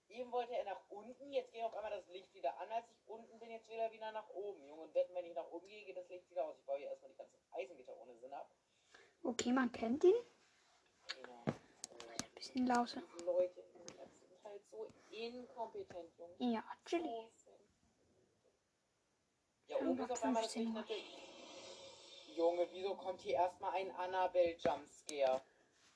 Eben 0.09 0.31
wollte 0.31 0.55
er 0.55 0.65
nach 0.65 0.81
unten, 0.89 1.31
jetzt 1.31 1.51
geht 1.51 1.62
auf 1.62 1.73
einmal 1.75 1.91
das 1.91 2.07
Licht 2.07 2.33
wieder 2.33 2.57
an, 2.59 2.67
als 2.71 2.89
ich 2.89 3.07
unten 3.07 3.39
bin, 3.39 3.51
jetzt 3.51 3.69
wieder 3.69 3.91
wieder 3.91 4.12
nach 4.12 4.27
oben, 4.29 4.65
Junge. 4.65 4.81
Und 4.81 4.95
wenn 4.95 5.25
ich 5.25 5.35
nach 5.35 5.49
oben 5.51 5.67
gehe, 5.67 5.85
geht 5.85 5.97
das 5.97 6.09
Licht 6.09 6.29
wieder 6.31 6.45
aus. 6.45 6.57
Ich 6.57 6.65
baue 6.65 6.79
hier 6.79 6.88
erstmal 6.88 7.12
die 7.12 7.17
ganzen 7.17 7.39
Eisengitter 7.51 7.95
ohne 8.01 8.17
Sinn 8.17 8.33
ab. 8.33 8.51
Okay, 9.23 9.51
man 9.51 9.71
kennt 9.71 10.03
ihn. 10.03 10.15
Ein 11.45 12.36
bisschen 12.36 12.67
lauter. 12.67 13.01
Leute 13.25 13.62
App 13.97 14.12
sind 14.19 14.43
halt 14.43 14.62
so 14.71 14.88
inkompetent, 15.12 16.17
Junge. 16.17 16.53
Ja, 16.53 16.63
chillig. 16.86 17.29
Ja, 19.67 19.77
oben 19.77 19.99
ist 19.99 20.12
auf 20.12 20.23
einmal 20.23 20.43
das 20.43 20.55
Licht. 20.55 20.71
Junge, 22.36 22.67
wieso 22.71 22.95
kommt 22.95 23.21
hier 23.21 23.36
erstmal 23.36 23.73
ein 23.73 23.91
Annabelle 23.91 24.55
Jumpscare? 24.55 25.41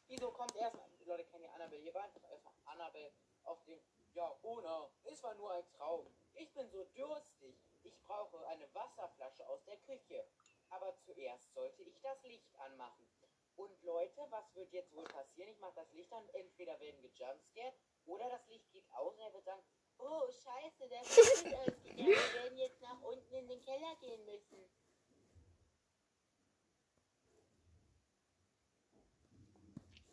Wieso 0.07 0.31
kommt 0.31 0.55
erstmal. 0.55 0.85
Die 0.99 1.05
Leute 1.05 1.23
kennen 1.25 1.45
ja 1.45 1.51
Annabelle. 1.53 1.81
Hier 1.81 1.93
war 1.93 2.03
einfach 2.03 2.23
erstmal 2.29 2.53
Annabelle 2.65 3.11
auf 3.43 3.63
dem. 3.63 3.79
Ja, 4.13 4.31
ohne. 4.41 4.89
Es 5.05 5.23
war 5.23 5.33
nur 5.35 5.51
ein 5.51 5.65
Traum. 5.77 6.05
Ich 6.33 6.53
bin 6.53 6.69
so 6.69 6.83
durstig. 6.95 7.55
Ich 7.83 7.99
brauche 8.03 8.45
eine 8.47 8.67
Wasserflasche 8.73 9.47
aus 9.47 9.63
der 9.63 9.77
Küche. 9.77 10.25
Aber 10.69 10.95
zuerst 11.05 11.53
sollte 11.53 11.81
ich 11.83 11.99
das 12.01 12.21
Licht 12.23 12.55
anmachen. 12.59 13.07
Was 14.33 14.55
wird 14.55 14.73
jetzt 14.73 14.91
wohl 14.95 15.03
passieren? 15.03 15.47
Ich 15.51 15.59
mache 15.59 15.75
das 15.75 15.93
Licht 15.93 16.11
an. 16.11 16.27
Entweder 16.29 16.79
werden 16.79 17.03
wir 17.03 17.11
jumpscared 17.11 17.75
oder 18.07 18.27
das 18.31 18.47
Licht 18.47 18.67
geht 18.71 18.91
aus 18.91 19.13
und 19.13 19.21
er 19.21 19.31
wird 19.31 19.45
sagen, 19.45 19.61
oh 19.99 20.23
scheiße, 20.31 20.89
der 20.89 21.01
Licht 21.01 21.17
ist 21.17 21.53
ausgegangen. 21.53 22.07
Wir 22.07 22.33
werden 22.33 22.57
jetzt 22.57 22.81
nach 22.81 22.99
unten 23.03 23.31
in 23.31 23.47
den 23.47 23.61
Keller 23.61 23.95
gehen 23.97 24.25
müssen. 24.25 24.57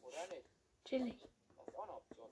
Oder 0.03 0.27
nicht? 0.27 0.51
Chillig. 0.85 1.27
Das 1.57 1.67
ist 1.67 1.75
auch 1.75 1.85
eine 1.85 1.97
Option. 1.97 2.31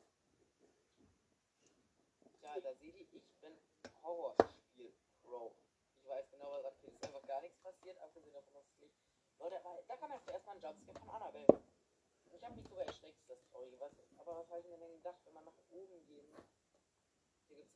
Tja, 2.39 2.61
da 2.61 2.75
seht 2.75 2.97
ihr, 2.97 3.07
ich 3.15 3.33
bin 3.41 3.57
Horrorspiel-Pro. 4.03 5.55
Ich 6.03 6.07
weiß 6.07 6.31
genau, 6.33 6.53
was 6.53 6.67
abgeht. 6.67 6.91
Es 6.91 6.97
ist 6.97 7.05
einfach 7.07 7.27
gar 7.27 7.41
nichts 7.41 7.59
passiert, 7.61 7.99
abgesehen 8.03 8.35
davon, 8.35 8.53
dass 8.53 8.67
es 8.67 8.81
Licht. 8.81 8.95
Leute, 9.39 9.57
da 9.87 9.97
kam 9.97 10.13
jetzt 10.13 10.29
erstmal 10.29 10.57
ein 10.57 10.63
Jumpscare 10.63 10.99
von 10.99 11.09
Annabelle. 11.09 11.63
Ich 12.39 12.45
habe 12.45 12.55
mich 12.55 12.69
sogar 12.69 12.87
erschreckt, 12.87 13.19
das 13.29 13.43
Traurige. 13.51 13.81
Was, 13.81 13.93
aber 14.19 14.39
was 14.39 14.49
habe 14.49 14.61
ich 14.61 14.67
mir 14.67 14.79
denn 14.79 14.93
gedacht, 14.93 15.19
wenn 15.25 15.35
man 15.35 15.45
nach 15.45 15.59
oben 15.71 16.07
gehen? 16.07 16.33
Hier 17.49 17.57
gibt's. 17.57 17.75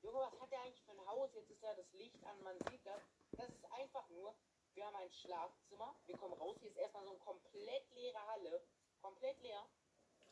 Junge, 0.00 0.18
was 0.18 0.40
hat 0.40 0.50
der 0.50 0.60
eigentlich 0.62 0.82
für 0.82 0.92
ein 0.92 1.06
Haus? 1.06 1.30
Jetzt 1.34 1.50
ist 1.50 1.62
da 1.62 1.74
das 1.74 1.92
Licht 1.92 2.24
an, 2.24 2.42
man 2.42 2.58
sieht 2.70 2.84
das. 2.86 3.02
Das 3.32 3.50
ist 3.50 3.64
einfach 3.72 4.08
nur 4.08 4.34
Wir 4.74 4.86
haben 4.86 4.96
ein 4.96 5.12
Schlafzimmer. 5.12 5.94
Wir 6.06 6.16
kommen 6.16 6.32
raus. 6.32 6.56
Hier 6.60 6.70
ist 6.70 6.78
erstmal 6.78 7.04
so 7.04 7.10
eine 7.10 7.18
komplett 7.18 7.90
leere 7.90 8.26
Halle. 8.26 8.66
Komplett 9.02 9.38
leer. 9.42 9.68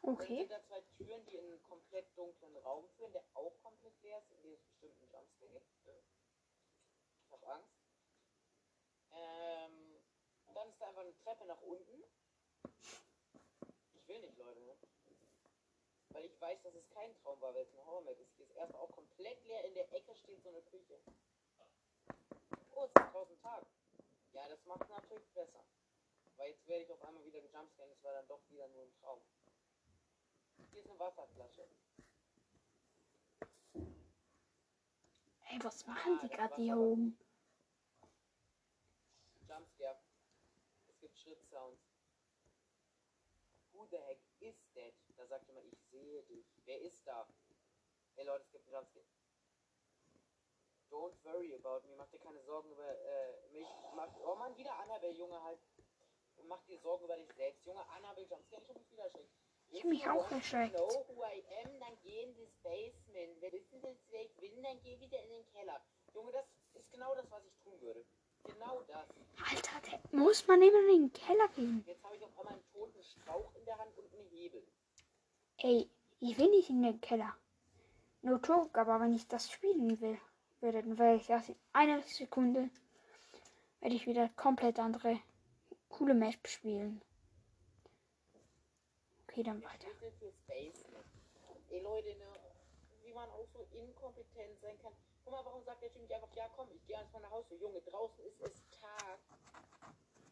Dann 0.00 0.14
Okay. 0.14 0.38
sind 0.38 0.50
da 0.50 0.62
zwei 0.62 0.80
Türen, 0.96 1.26
die 1.26 1.36
in 1.36 1.44
einen 1.44 1.62
komplett 1.62 2.16
dunklen 2.16 2.56
Raum 2.56 2.88
führen, 2.96 3.12
der 3.12 3.22
auch 3.34 3.60
komplett 3.60 4.00
leer 4.00 4.18
ist, 4.18 4.30
in 4.30 4.40
dem 4.42 4.54
es 4.54 4.62
bestimmt 4.62 4.94
einen 4.96 5.10
Jumpscare 5.12 5.50
gibt. 5.52 5.86
Äh, 5.86 6.00
Ich 7.26 7.32
hab 7.32 7.46
Angst. 7.46 7.74
Ähm, 9.12 10.00
dann 10.54 10.68
ist 10.70 10.80
da 10.80 10.86
einfach 10.88 11.02
eine 11.02 11.16
Treppe 11.18 11.44
nach 11.44 11.60
unten. 11.60 12.02
Ich 13.94 14.08
will 14.08 14.20
nicht, 14.20 14.38
Leute. 14.38 14.60
Ne? 14.60 14.76
Weil 16.10 16.24
ich 16.24 16.40
weiß, 16.40 16.62
dass 16.62 16.74
es 16.74 16.88
kein 16.90 17.14
Traum 17.16 17.40
war, 17.40 17.54
weil 17.54 17.62
es 17.62 17.72
ein 17.72 17.86
Horrormap 17.86 18.18
ist. 18.18 18.34
Hier 18.36 18.46
ist 18.46 18.56
erstmal 18.56 18.82
auch 18.82 18.90
komplett 18.92 19.44
leer. 19.44 19.64
In 19.64 19.74
der 19.74 19.92
Ecke 19.92 20.14
steht 20.16 20.42
so 20.42 20.48
eine 20.48 20.62
Küche. 20.62 21.00
Oh, 22.74 22.84
es 22.84 22.90
ist 22.90 23.12
draußen 23.12 23.40
Tag. 23.40 23.66
Ja, 24.32 24.48
das 24.48 24.64
macht 24.66 24.82
es 24.82 24.88
natürlich 24.88 25.30
besser. 25.32 25.64
Weil 26.36 26.50
jetzt 26.50 26.66
werde 26.66 26.84
ich 26.84 26.92
auf 26.92 27.02
einmal 27.02 27.24
wieder 27.24 27.40
gejumpscared. 27.40 27.92
Es 27.92 28.02
war 28.02 28.12
dann 28.12 28.26
doch 28.28 28.40
wieder 28.48 28.66
nur 28.68 28.82
ein 28.82 28.92
Traum. 29.00 29.20
Hier 30.70 30.80
ist 30.80 30.88
eine 30.88 30.98
Wasserflasche. 30.98 31.68
Ey, 35.50 35.58
was 35.62 35.84
machen 35.86 36.20
die 36.22 36.28
gerade 36.28 36.54
hier 36.54 36.76
oben? 36.76 37.18
Jumpscare. 39.48 39.98
Es 40.88 41.00
gibt 41.00 41.18
Schrittsounds. 41.18 41.89
The 43.90 43.98
heck 43.98 44.20
is 44.40 44.56
that? 44.74 44.94
Da 45.16 45.26
sagt 45.26 45.46
jemand, 45.48 45.66
ich 45.66 45.80
sehe 45.90 46.22
dich. 46.24 46.46
Wer 46.64 46.80
ist 46.80 47.04
da? 47.06 47.26
Hey 48.14 48.24
Leute, 48.24 48.44
es 48.44 48.50
gibt 48.52 48.66
einen 48.66 48.74
Jumpscare. 48.74 49.04
Don't 50.90 51.24
worry 51.24 51.54
about 51.54 51.86
me. 51.88 51.96
Mach 51.96 52.08
dir 52.08 52.18
keine 52.18 52.42
Sorgen 52.42 52.70
über 52.70 52.88
äh, 52.88 53.48
mich. 53.52 53.66
Mach, 53.94 54.08
oh 54.24 54.36
Mann, 54.36 54.56
wieder 54.56 54.76
Annabelle, 54.78 55.12
Junge, 55.12 55.42
halt. 55.42 55.60
Mach 56.44 56.62
dir 56.64 56.78
Sorgen 56.78 57.04
über 57.04 57.16
dich 57.16 57.32
selbst. 57.34 57.64
Junge, 57.66 57.84
Annabelle 57.90 58.26
Jumpscare, 58.26 58.62
ich 58.62 58.68
hab 58.68 58.76
mich 58.76 58.90
wieder 58.92 59.04
erschreckt. 59.04 59.30
Ich 59.72 59.84
mich 59.84 60.08
auch 60.08 60.30
erschreckt. 60.30 60.74
Know 60.74 61.06
who 61.08 61.24
I 61.24 61.44
am, 61.64 61.78
dann 61.78 61.96
geh 62.02 62.22
in 62.22 62.36
das 62.36 62.52
Basement. 62.62 63.40
Wenn 63.40 63.50
du 63.50 63.58
wissen 63.58 63.82
willst, 63.82 64.10
wer 64.10 64.22
ich 64.22 64.36
bin, 64.36 64.62
dann 64.62 64.80
geh 64.82 64.98
wieder 64.98 65.20
in 65.22 65.30
den 65.30 65.46
Keller. 65.46 65.80
Junge, 66.12 66.32
das 66.32 66.46
ist 66.74 66.90
genau 66.90 67.14
das, 67.14 67.30
was 67.30 67.44
ich 67.44 67.56
tun 67.58 67.80
würde. 67.80 68.04
Genau 68.44 68.82
das. 68.88 69.06
Alter, 69.48 69.80
der, 69.90 70.18
muss 70.18 70.46
man 70.46 70.62
immer 70.62 70.80
in 70.92 71.02
den 71.02 71.12
Keller 71.12 71.48
gehen? 71.54 71.84
Jetzt 71.86 72.04
habe 72.04 72.16
ich 72.16 72.24
auf 72.24 72.38
einmal 72.38 72.54
einen 72.54 72.64
toten 72.72 73.02
Strauch 73.02 73.54
in 73.54 73.64
der 73.64 73.78
Hand 73.78 73.96
und 73.96 74.12
einen 74.12 74.28
Hebel. 74.30 74.62
Ey, 75.58 75.88
ich 76.20 76.38
will 76.38 76.50
nicht 76.50 76.70
in 76.70 76.82
den 76.82 77.00
Keller. 77.00 77.34
No 78.22 78.36
joke, 78.36 78.78
aber 78.78 79.00
wenn 79.00 79.14
ich 79.14 79.26
das 79.28 79.50
spielen 79.50 80.00
will, 80.00 80.18
würde, 80.60 80.82
dann 80.82 80.98
werde 80.98 81.16
ich 81.16 81.26
das 81.26 81.48
in 81.48 81.56
einer 81.72 82.02
Sekunde, 82.02 82.70
werde 83.80 83.96
ich 83.96 84.06
wieder 84.06 84.28
komplett 84.36 84.78
andere 84.78 85.20
coole 85.88 86.14
Map 86.14 86.46
spielen. 86.46 87.00
Okay, 89.24 89.42
dann 89.42 89.62
weiter. 89.62 89.88
Ey 91.70 91.80
Leute, 91.80 92.08
ne, 92.16 92.26
wie 93.02 93.12
man 93.12 93.28
auch 93.30 93.46
so 93.52 93.66
inkompetent 93.72 94.60
sein 94.60 94.76
kann. 94.82 94.92
Guck 95.30 95.44
mal, 95.44 95.46
warum 95.46 95.62
sagt 95.62 95.80
der 95.80 95.92
Typ 95.92 96.02
nicht 96.02 96.12
einfach, 96.12 96.34
ja 96.34 96.48
komm, 96.56 96.68
ich 96.74 96.84
gehe 96.86 96.98
einfach 96.98 97.20
nach 97.20 97.30
Hause. 97.30 97.54
Junge, 97.54 97.80
draußen 97.82 98.18
ist 98.24 98.40
es 98.40 98.80
Tag. 98.80 99.20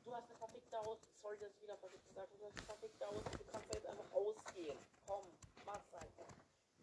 Du 0.05 0.13
hast 0.13 0.29
eine 0.29 0.39
verfickte 0.39 0.77
Haus. 0.77 0.99
Sorry, 1.23 1.39
dass 1.39 1.55
ich 1.55 1.63
wieder 1.63 1.79
verfickt 1.79 2.05
gesagt 2.09 2.29
habe. 2.33 2.39
Du 2.39 2.45
hast 2.47 2.59
eine 2.59 2.67
verfickte 2.67 3.07
Haus. 3.07 3.23
Du 3.31 3.45
kannst 3.45 3.75
jetzt 3.75 3.87
einfach 3.87 4.13
ausgehen. 4.13 4.77
Komm, 5.07 5.39
mach's 5.65 5.95
einfach. 5.95 6.27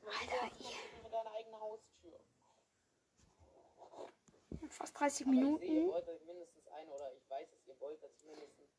Alter, 0.06 0.46
noch 0.64 1.04
mit 1.04 1.12
deiner 1.12 1.32
eigenen 1.34 1.60
Haustür? 1.60 2.20
Fast 4.70 4.98
30 4.98 5.28
Aber 5.28 5.34
ich 5.36 5.42
sehe, 5.42 5.68
ihr 5.68 5.82
Minuten. 5.82 5.92
wollt 5.92 6.26
mindestens 6.26 6.68
eine 6.70 6.94
oder 6.94 7.14
ich 7.16 7.30
weiß 7.30 7.52
es, 7.52 7.68
ihr 7.68 7.80
wollt, 7.82 8.02
ich 8.02 8.24
mindestens. 8.24 8.70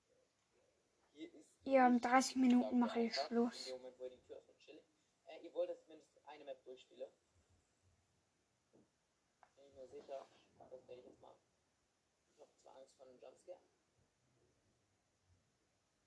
Hier 1.12 1.34
ist. 1.34 1.46
Ja, 1.64 1.86
in 1.88 2.00
30 2.00 2.36
Minuten 2.36 2.78
mache 2.78 3.00
ich 3.00 3.14
Schluss. 3.14 3.68
Moment, 3.68 3.98
wo 3.98 4.04
ihr 4.04 4.10
die 4.10 4.20
Tür 4.22 4.38
öffnet, 4.38 4.56
chillig. 4.60 4.84
Äh, 5.26 5.44
ihr 5.44 5.52
wollt, 5.52 5.68
dass 5.68 5.78
ich 5.82 5.88
mindestens 5.88 6.26
eine 6.26 6.44
Map 6.44 6.64
durchspiele. 6.64 7.12
Ich 9.96 10.02
sicher. 10.02 10.26
Das 10.70 10.88
werde 10.88 11.00
ich 11.00 11.06
jetzt 11.06 11.20
machen. 11.22 11.40
Ich 12.34 12.40
habe 12.40 12.50
zwar 12.62 12.76
Angst 12.76 12.94
vor 12.96 13.06
einem 13.06 13.18
Jumpscare. 13.18 13.58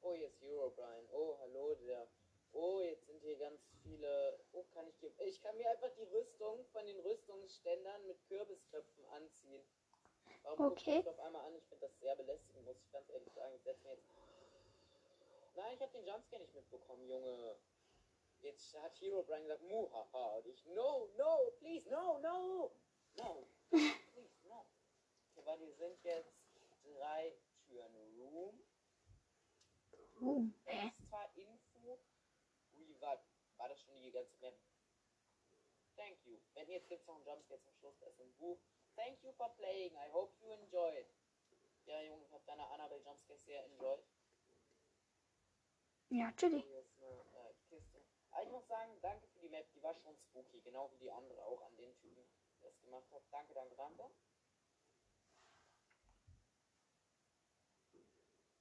Oh, 0.02 0.13
hier 0.13 0.28
ist 0.28 0.41
Eurobrine. 0.43 1.08
Oh, 1.12 1.38
hallo 1.39 1.73
der. 1.73 2.08
Oh, 2.54 2.82
jetzt 2.82 3.08
sind 3.08 3.19
hier 3.21 3.38
ganz 3.38 3.60
viele. 3.82 4.39
Oh, 4.52 4.63
kann 4.73 4.88
ich. 4.88 4.95
Ich 5.25 5.41
kann 5.41 5.58
mir 5.58 5.67
einfach 5.71 5.91
die 5.95 6.04
Rüstung 6.04 6.63
von 6.65 6.86
den 6.86 6.99
Rüstungsständern 6.99 8.06
mit 8.06 8.23
Kürbisköpfen 8.28 9.06
anziehen. 9.08 9.63
Warum 10.43 10.67
Okay. 10.67 10.91
ihr 10.91 10.97
mich 10.97 11.10
auf 11.10 11.19
einmal 11.19 11.45
an? 11.45 11.56
Ich 11.56 11.65
finde 11.65 11.88
das 11.88 11.99
sehr 11.99 12.15
belästigend, 12.15 12.65
muss 12.65 12.78
ich 12.78 12.91
ganz 12.91 13.10
ehrlich 13.10 13.34
sagen. 13.34 13.56
Ich 13.56 13.63
setze 13.63 13.84
mir 13.86 13.93
jetzt. 13.93 14.06
Nein, 15.56 15.73
ich 15.73 15.82
habe 15.82 15.91
den 15.93 16.06
Jumpscare 16.06 16.41
nicht 16.41 16.54
mitbekommen, 16.54 17.08
Junge. 17.08 17.58
Jetzt 18.41 18.73
hat 18.80 19.02
Herobrine 19.02 19.41
gesagt, 19.41 19.63
muhaha. 19.63 20.38
Und 20.38 20.45
ich, 20.45 20.63
no, 20.67 21.10
no, 21.17 21.52
please, 21.58 21.89
no, 21.89 22.19
no. 22.19 22.71
Hier 25.60 25.74
sind 25.76 26.02
jetzt 26.06 26.34
drei 26.84 27.38
Türen. 27.67 27.93
Room, 28.17 28.63
Boom. 30.19 30.54
Hä? 30.65 30.88
extra 30.88 31.24
Info. 31.36 32.00
Wie 32.72 33.02
war, 33.02 33.22
war 33.58 33.67
das 33.67 33.82
schon 33.82 34.02
die 34.02 34.12
ganze 34.12 34.38
Map? 34.39 34.58
Thank 35.98 36.26
you. 36.26 36.39
Wenn 36.54 36.69
jetzt 36.69 36.88
gibt's 36.88 37.06
noch 37.08 37.15
einen 37.15 37.26
Jumpscare 37.26 37.60
zum 37.62 37.74
Schluss, 37.74 38.00
das 38.00 38.13
ist 38.13 38.22
ein 38.22 38.34
Buch. 38.38 38.58
Thank 38.95 39.22
you 39.22 39.34
for 39.34 39.50
playing. 39.58 39.93
I 39.95 40.10
hope 40.13 40.34
you 40.41 40.50
enjoyed. 40.50 41.08
Ja, 41.86 42.02
Junge, 42.04 42.24
ich 42.24 42.32
habe 42.32 42.43
deine 42.45 42.65
Annabelle 42.69 43.02
Jumpscare 43.04 43.39
sehr 43.39 43.65
enjoyed. 43.65 44.04
Ja, 46.10 46.26
natürlich. 46.28 46.63
Hier 46.63 46.80
ist 46.80 46.95
eine 47.02 47.10
äh, 47.34 47.54
Kiste. 47.67 48.02
Aber 48.32 48.43
ich 48.43 48.50
muss 48.50 48.67
sagen, 48.67 48.98
danke 49.02 49.28
für 49.28 49.39
die 49.41 49.50
Map. 49.50 49.67
Die 49.74 49.84
war 49.84 49.93
schon 49.95 50.15
spooky. 50.17 50.62
Genau 50.62 50.89
wie 50.93 51.00
die 51.00 51.12
andere 51.12 51.43
auch 51.43 51.62
an 51.63 51.76
den 51.76 51.93
Typen, 51.98 52.26
der 52.62 52.69
es 52.69 52.80
gemacht 52.80 53.12
hat. 53.12 53.24
Danke, 53.30 53.54
danke, 53.54 53.76
danke. 53.76 54.10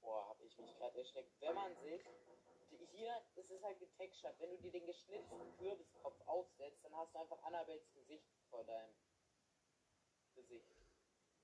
Boah, 0.08 0.26
hab 0.26 0.40
ich 0.40 0.56
mich 0.56 0.74
gerade 0.78 0.98
erschreckt. 0.98 1.30
Wenn 1.40 1.54
man 1.54 1.76
sich. 1.82 2.02
Hier 2.92 3.22
ist 3.36 3.50
es 3.50 3.62
halt 3.62 3.78
getextured. 3.78 4.40
Wenn 4.40 4.50
du 4.50 4.56
dir 4.56 4.72
den 4.72 4.86
geschnitzten 4.86 5.56
Kürbiskopf 5.58 6.18
aufsetzt, 6.26 6.82
dann 6.82 6.96
hast 6.96 7.14
du 7.14 7.18
einfach 7.18 7.42
Annabels 7.42 7.92
Gesicht 7.92 8.26
vor 8.48 8.64
deinem 8.64 8.94
Gesicht. 10.34 10.66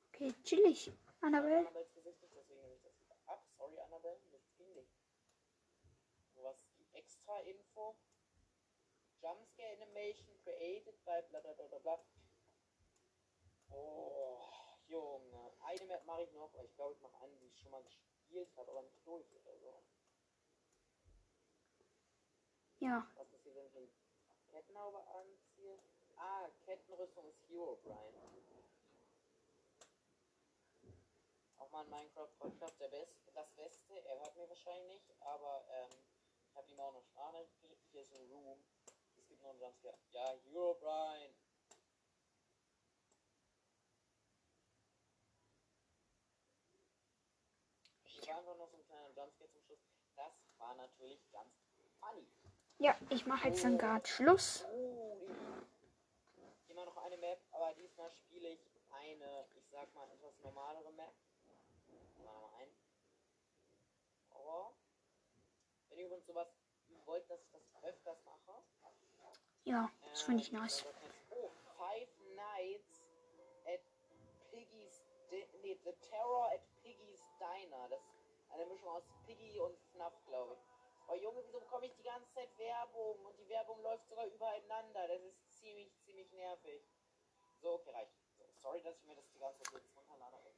Okay, 0.09 0.33
chillig. 0.45 0.91
Annabelle. 1.21 1.59
Annabels 1.59 1.93
Gesicht 1.93 2.23
nicht, 2.23 2.35
deswegen 2.35 2.63
nehme 2.63 2.75
ich 2.75 2.83
das 2.83 2.99
wieder 2.99 3.17
ab. 3.27 3.47
Sorry, 3.59 3.79
Annabelle, 3.81 4.19
nichts 4.33 4.57
gegen 4.57 4.75
dich. 4.75 4.89
So 6.35 6.43
was 6.43 6.57
die 6.79 6.89
extra 6.95 7.39
Info. 7.41 7.95
Jumpscare 9.21 9.73
Animation 9.75 10.39
created 10.43 11.05
by 11.05 11.21
bla 11.29 11.41
bla 11.41 11.53
bla 11.53 11.67
bla 11.67 11.79
bla. 11.81 12.05
Oh, 13.71 14.41
Junge. 14.87 15.53
Eine 15.61 15.85
Map 15.85 16.05
mache 16.07 16.23
ich 16.23 16.33
noch, 16.33 16.53
aber 16.55 16.65
ich 16.65 16.75
glaube, 16.75 16.95
ich 16.95 17.01
mache 17.03 17.19
eine, 17.19 17.37
die 17.37 17.49
ich 17.49 17.61
schon 17.61 17.71
mal 17.71 17.83
gespielt 17.83 18.14
habe, 18.57 18.71
aber 18.71 18.83
nicht 18.83 19.07
durch 19.07 19.27
oder 19.33 19.57
so. 19.59 19.83
Ja, 22.81 23.07
Was 23.17 23.29
passiert, 23.29 23.57
wenn 23.57 23.85
ich 23.85 23.95
Kettenhaube 24.51 25.07
anziehe? 25.07 25.79
Ah, 26.17 26.49
Kettenrüstung 26.65 27.27
ist 27.29 27.49
Hero 27.49 27.77
Brian. 27.83 28.15
Auch 31.59 31.71
mal 31.71 31.85
ein 31.85 31.91
Minecraft-Podcast, 31.91 32.75
das 33.35 33.51
Beste. 33.55 34.05
Er 34.05 34.19
hört 34.21 34.37
mir 34.37 34.49
wahrscheinlich 34.49 35.01
nicht, 35.01 35.23
aber 35.23 35.65
ähm, 35.71 35.99
ich 36.49 36.57
habe 36.57 36.71
ihm 36.71 36.81
auch 36.81 36.93
noch 36.93 37.05
geschickt. 37.61 37.81
Hier 37.91 38.03
ist 38.03 38.15
ein 38.15 38.31
Room. 38.31 38.59
Es 39.17 39.29
gibt 39.29 39.43
noch 39.43 39.51
einen 39.51 39.61
Jumpscare. 39.61 39.99
Ja, 40.11 40.35
Hero 40.51 40.75
Brian. 40.75 41.33
Hier 48.25 48.47
war 48.47 48.55
noch 48.55 48.69
so 48.71 48.77
ein 48.77 48.85
kleiner 48.87 49.09
Jumpscare 49.09 49.51
zum 49.51 49.63
Schluss. 49.63 49.79
Das 50.17 50.33
war 50.59 50.75
natürlich 50.77 51.21
ganz 51.33 51.53
funny. 52.01 52.27
ja, 52.79 52.97
ich 53.11 53.27
mache 53.27 53.49
jetzt 53.49 53.65
dann 53.65 53.77
gerade 53.79 54.07
Schluss. 54.07 54.65
Oh, 54.73 55.19
Immer 56.69 56.87
noch 56.87 56.97
eine 56.97 57.17
Map, 57.19 57.41
aber 57.53 57.73
diesmal 57.75 58.11
spiele 58.13 58.49
ich 58.49 58.61
eine, 58.91 59.47
ich 59.55 59.65
sag 59.71 59.93
mal, 59.95 60.11
etwas 60.11 60.39
normalere 60.41 60.91
Map. 60.93 61.15
Mal 62.25 62.41
noch 62.41 62.55
ein. 62.59 62.69
Horror. 64.33 64.75
Wenn 65.89 65.99
ihr 65.99 66.07
übrigens 66.07 66.27
sowas 66.27 66.49
wollt, 67.05 67.29
dass 67.31 67.41
ich 67.43 67.51
das 67.53 67.63
öfters 67.85 68.25
mache. 68.25 68.63
Ja, 69.65 69.91
das 70.11 70.23
finde 70.23 70.43
ich 70.43 70.53
ähm, 70.53 70.61
nice. 70.61 70.85
man, 70.85 70.95
Oh, 71.31 71.51
Five 71.79 72.09
Nights 72.35 73.03
at 73.67 73.81
Piggy's. 74.51 75.07
Di 75.31 75.47
nee, 75.63 75.79
The 75.85 75.93
Terror 76.09 76.51
at 76.53 76.61
Piggy's 76.83 77.23
Diner. 77.39 77.89
Das 77.89 78.03
eine 78.55 78.67
Mischung 78.67 78.89
aus 78.89 79.03
Piggy 79.27 79.59
und 79.59 79.77
FNAF, 79.93 80.15
glaube 80.27 80.55
ich. 80.55 80.61
Oh 81.09 81.15
Junge, 81.15 81.43
wieso 81.45 81.61
bekomme 81.61 81.87
ich 81.87 81.95
die 81.97 82.03
ganze 82.03 82.33
Zeit 82.33 82.49
Werbung? 82.57 83.19
Und 83.27 83.37
die 83.39 83.49
Werbung 83.49 83.83
läuft 83.83 84.09
sogar 84.09 84.27
übereinander. 84.27 85.09
Das 85.09 85.21
ist 85.23 85.59
ziemlich, 85.59 85.93
ziemlich 86.05 86.31
nervig. 86.33 86.83
So, 87.61 87.75
okay, 87.75 87.91
reicht. 87.91 88.13
So, 88.39 88.45
sorry, 88.63 88.83
dass 88.83 88.97
ich 88.97 89.05
mir 89.05 89.17
das 89.17 89.29
die 89.33 89.39
ganze 89.39 89.63
Zeit 89.65 89.75
jetzt 89.75 89.97
runterlade. 89.97 90.37
schreiben. 90.39 90.55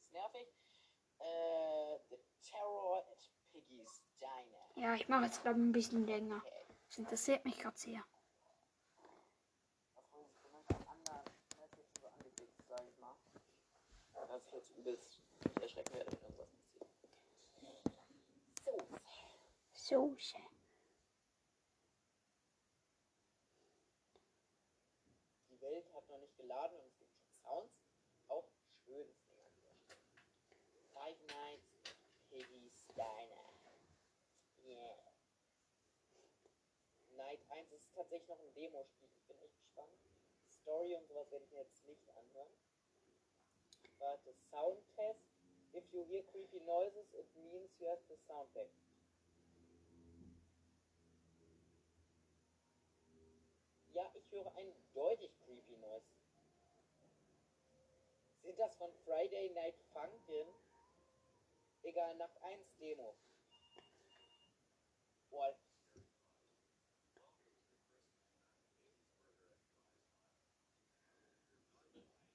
ist 0.00 0.12
nervig. 0.12 0.48
Äh, 1.18 1.98
The 2.10 2.16
Terror 2.42 3.06
at 3.10 3.30
Piggy's 3.52 4.02
Diner. 4.20 4.70
Ja, 4.74 4.94
ich 4.94 5.08
mache 5.08 5.24
jetzt, 5.26 5.42
glaube 5.42 5.58
ich, 5.58 5.64
ein 5.64 5.72
bisschen 5.72 6.06
länger. 6.06 6.42
Das 6.88 6.98
interessiert 6.98 7.44
mich 7.44 7.58
gerade 7.58 7.78
sehr. 7.78 8.04
Dass 14.28 14.46
ich 14.46 14.52
jetzt 14.52 14.70
übelst 14.76 15.19
erschrecken 15.60 15.94
werde, 15.94 16.12
wenn 16.12 16.22
irgendwas 16.22 16.50
passiert. 16.50 16.88
So. 19.72 20.14
Soße. 20.14 20.38
Die 25.50 25.60
Welt 25.60 25.92
hat 25.94 26.08
noch 26.08 26.18
nicht 26.18 26.36
geladen 26.36 26.78
und 26.78 26.86
es 26.86 26.98
gibt 26.98 27.12
schon 27.12 27.28
Sounds. 27.42 27.70
Auch 28.28 28.48
schönes 28.84 29.26
Ding 29.28 29.38
an 29.40 29.52
dieser. 29.56 29.72
Five 30.92 31.20
Nights 31.22 31.74
at 31.84 31.96
Piggy's 32.28 32.86
Diner. 32.94 33.50
Yeah. 34.62 34.96
Night 37.16 37.40
1 37.50 37.72
ist 37.72 37.92
tatsächlich 37.94 38.28
noch 38.28 38.38
ein 38.38 38.54
Demospiel. 38.54 39.08
Ich 39.16 39.26
bin 39.26 39.38
echt 39.38 39.58
gespannt. 39.58 39.92
Story 40.48 40.94
und 40.94 41.06
sowas 41.06 41.30
werde 41.30 41.44
ich 41.44 41.50
mir 41.50 41.62
jetzt 41.62 41.84
nicht 41.86 42.08
anhören. 42.16 42.52
Warte, 44.00 44.32
Soundtest. 44.50 45.29
If 45.72 45.84
you 45.94 46.02
hear 46.10 46.22
creepy 46.32 46.60
noises, 46.66 47.06
it 47.14 47.26
means 47.36 47.70
you 47.78 47.86
have 47.86 48.02
the 48.08 48.18
sound 48.26 48.50
back. 48.54 48.70
Ja, 53.94 54.10
ich 54.14 54.30
höre 54.30 54.50
ein 54.56 54.72
deutlich 54.94 55.32
creepy 55.44 55.76
Noise. 55.76 56.06
Sind 58.42 58.58
das 58.58 58.74
von 58.76 58.90
Friday 59.04 59.50
Night 59.50 59.74
Funkin'? 59.92 60.48
Egal, 61.82 62.14
Nacht 62.16 62.40
1 62.42 62.76
Demo. 62.78 63.14
Boah. 65.30 65.56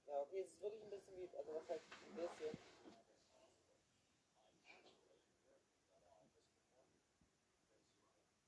Ja, 0.07 0.21
okay, 0.21 0.39
es 0.41 0.47
ist 0.47 0.61
wirklich 0.61 0.83
ein 0.83 0.89
bisschen 0.89 1.17
wie, 1.17 1.37
also 1.37 1.55
was 1.55 1.69
heißt 1.69 1.83
ein 1.91 2.15
bisschen? 2.15 2.57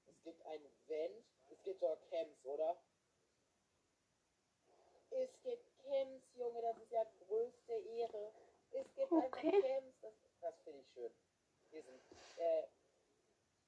Es 0.08 0.24
gibt 0.24 0.37
ein 0.48 0.62
Vent, 0.88 1.26
es 1.52 1.62
gibt 1.64 1.80
sogar 1.80 1.98
Camps, 2.10 2.46
oder? 2.46 2.78
Es 5.10 5.30
gibt 5.44 5.66
Camps, 5.84 6.26
Junge, 6.36 6.62
das 6.62 6.78
ist 6.78 6.92
ja 6.92 7.04
größte 7.28 7.74
Ehre. 7.74 8.34
Es 8.72 8.94
gibt 8.96 9.12
einfach 9.12 9.28
Okay. 9.28 9.62
Camps, 9.62 10.00
das, 10.02 10.14
das 10.42 10.56
finde 10.64 10.80
ich 10.82 10.90
schön. 10.94 11.12
Hier 11.72 11.84
sind, 11.84 12.02
äh, 12.38 12.64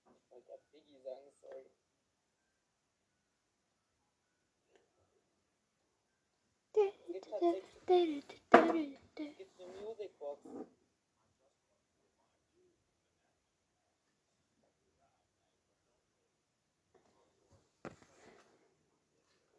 ich 0.10 0.32
wollte 0.32 0.46
gerade 0.48 0.63
Biggie 0.72 1.00
sagen, 1.02 1.32
sorry. 1.42 1.65
Es 6.72 7.06
gibt 7.08 7.26
tatsächlich, 7.30 8.26
es 8.30 9.38
gibt 9.38 9.60
eine 9.60 9.82
Musicbox. 9.82 10.42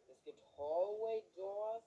Es 0.07 0.23
gibt 0.23 0.50
Hallway 0.61 1.23
Doors. 1.35 1.83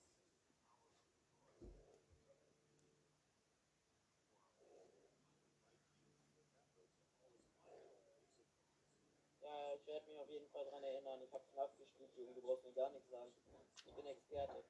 Ja, 9.42 9.74
ich 9.74 9.86
werde 9.86 10.06
mich 10.08 10.18
auf 10.18 10.28
jeden 10.28 10.48
Fall 10.48 10.64
dran 10.64 10.82
erinnern. 10.82 11.22
Ich 11.22 11.32
habe 11.32 11.44
FNAF 11.52 11.76
gespielt, 11.76 12.10
Junge, 12.16 12.34
du 12.34 12.40
brauchst 12.42 12.64
mir 12.64 12.72
gar 12.72 12.90
nichts 12.90 13.08
sagen. 13.10 13.32
Ich 13.86 13.94
bin 13.94 14.06
Experte. 14.06 14.64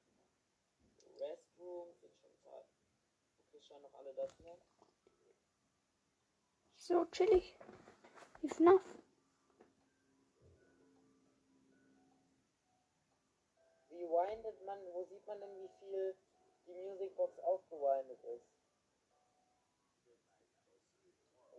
Restroom, 1.17 1.87
sind 1.99 2.15
schon 2.19 2.37
paar. 2.43 2.65
Okay, 3.47 3.61
scheinen 3.61 3.81
noch 3.83 3.93
alle 3.95 4.13
das 4.13 4.31
hier. 4.37 4.57
So 6.77 7.05
chillig. 7.05 7.57
Wie 8.41 8.49
FNAF. 8.49 8.81
Windet 14.15 14.61
man, 14.63 14.79
wo 14.93 15.03
sieht 15.03 15.25
man 15.27 15.39
denn, 15.39 15.55
wie 15.61 15.69
viel 15.79 16.15
die 16.67 16.73
Musicbox 16.73 17.37
aufgewindet 17.39 18.23
ist? 18.23 18.55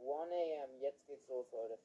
1 0.06 0.62
am, 0.62 0.78
jetzt 0.80 1.04
geht's 1.06 1.26
los, 1.26 1.50
Leute. 1.50 1.78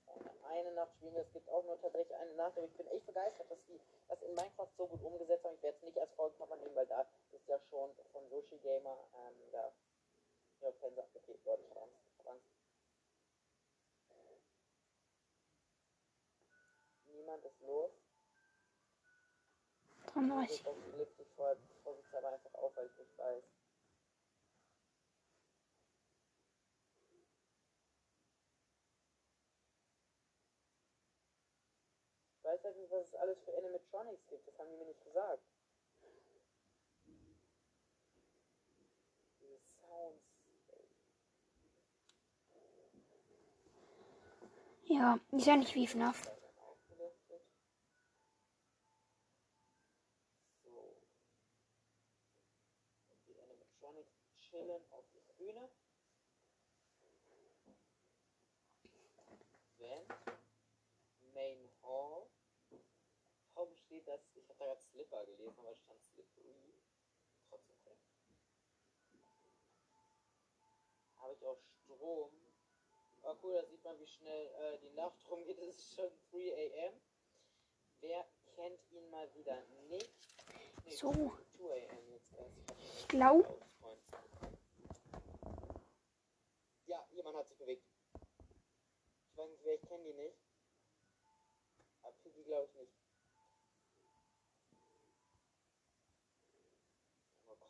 Eine 0.43 0.71
Nacht 0.73 0.93
spielen 0.95 1.15
es 1.15 1.31
gibt 1.33 1.49
auch 1.49 1.63
nur 1.63 1.79
tatsächlich 1.81 2.15
eine 2.17 2.33
Nacht, 2.33 2.57
aber 2.57 2.65
ich 2.65 2.77
bin 2.77 2.87
echt 2.87 3.05
begeistert, 3.05 3.49
dass 3.49 3.63
die 3.67 3.79
das 4.07 4.21
in 4.21 4.35
Minecraft 4.35 4.69
so 4.77 4.87
gut 4.87 5.01
umgesetzt 5.01 5.43
haben. 5.43 5.55
Ich 5.55 5.63
werde 5.63 5.77
es 5.77 5.83
nicht 5.83 5.97
als 5.97 6.13
Vollkörper 6.13 6.55
nehmen, 6.57 6.75
weil 6.75 6.85
da 6.87 7.01
ist 7.31 7.47
ja 7.47 7.59
schon 7.69 7.91
von 8.11 8.29
Sushi 8.29 8.57
Gamer, 8.59 8.97
ähm, 9.15 9.35
da, 9.51 9.73
ja, 10.61 10.71
Fenster, 10.73 11.07
okay, 11.15 11.39
Leute, 11.45 11.63
ich 11.63 11.75
hab 11.75 12.27
Angst. 12.27 12.45
Niemand 17.07 17.45
ist 17.45 17.61
los. 17.61 17.91
Auf, 22.53 22.75
weil 22.75 22.85
ich 22.85 22.97
nicht 22.97 23.17
weiß. 23.17 23.43
Ich 32.37 32.43
weiß 32.43 32.63
halt 32.63 32.77
nicht, 32.77 32.91
was 32.91 33.07
es 33.07 33.15
alles 33.15 33.39
für 33.43 33.55
Animatronics 33.57 34.27
gibt. 34.27 34.47
Das 34.47 34.57
haben 34.59 34.69
die 34.71 34.77
mir 34.77 34.85
nicht 34.85 35.03
gesagt. 35.03 35.43
Diese 39.39 39.59
Sounds. 39.79 40.25
Ja, 44.83 45.19
ist 45.31 45.47
ja 45.47 45.55
nicht 45.55 45.73
wie 45.75 45.87
FNAF. 45.87 46.25
Da 46.25 46.41
werden 46.41 46.59
aufgelistet. 46.59 47.41
So. 50.63 50.97
Und 53.09 53.27
die 53.27 53.39
Animatronics 53.39 54.11
chillen 54.35 54.83
auf 54.91 55.05
ihrer 55.13 55.33
Bühne. 55.37 55.69
Vent. 59.77 60.13
Main 61.33 61.69
Hall. 61.83 62.27
Warum 63.53 63.75
steht 63.75 64.00
das? 64.11 64.21
Ich 64.35 64.49
habe 64.49 64.59
da 64.59 64.65
gerade 64.65 64.81
Slipper 64.81 65.25
gelesen, 65.25 65.59
aber 65.59 65.71
es 65.71 65.79
stand 65.79 66.03
Slippery. 66.03 66.73
Trotzdem 67.49 67.75
okay. 67.77 67.97
Habe 71.17 71.33
ich 71.33 71.45
auch 71.45 71.59
Strom. 71.83 72.31
Oh 73.23 73.35
cool, 73.43 73.53
da 73.53 73.65
sieht 73.65 73.83
man, 73.83 73.99
wie 73.99 74.07
schnell 74.07 74.47
äh, 74.47 74.79
die 74.79 74.89
Nacht 74.91 75.29
rumgeht. 75.29 75.59
Es 75.59 75.77
ist 75.77 75.95
schon 75.95 76.11
3 76.31 76.87
am. 76.87 76.93
Wer 78.01 78.25
kennt 78.55 78.91
ihn 78.91 79.09
mal 79.11 79.31
wieder 79.35 79.61
nicht? 79.89 80.11
Nee, 80.85 80.95
So. 80.95 81.11
2 81.57 81.89
am 81.91 82.09
jetzt 82.09 82.33
erst. 82.33 82.73
Ich 82.97 83.07
glaube, 83.07 83.61
Ja, 86.87 87.07
jemand 87.11 87.37
hat 87.37 87.47
sich 87.47 87.57
bewegt. 87.57 87.85
Ich 89.29 89.37
weiß 89.37 89.49
nicht, 89.49 89.63
wer 89.63 89.75
ich 89.75 89.81
kenne 89.83 90.03
die 90.03 90.13
nicht. 90.13 90.37
Aber 92.01 92.13
Piggy 92.23 92.43
glaube 92.43 92.65
ich 92.65 92.73
nicht. 92.73 93.00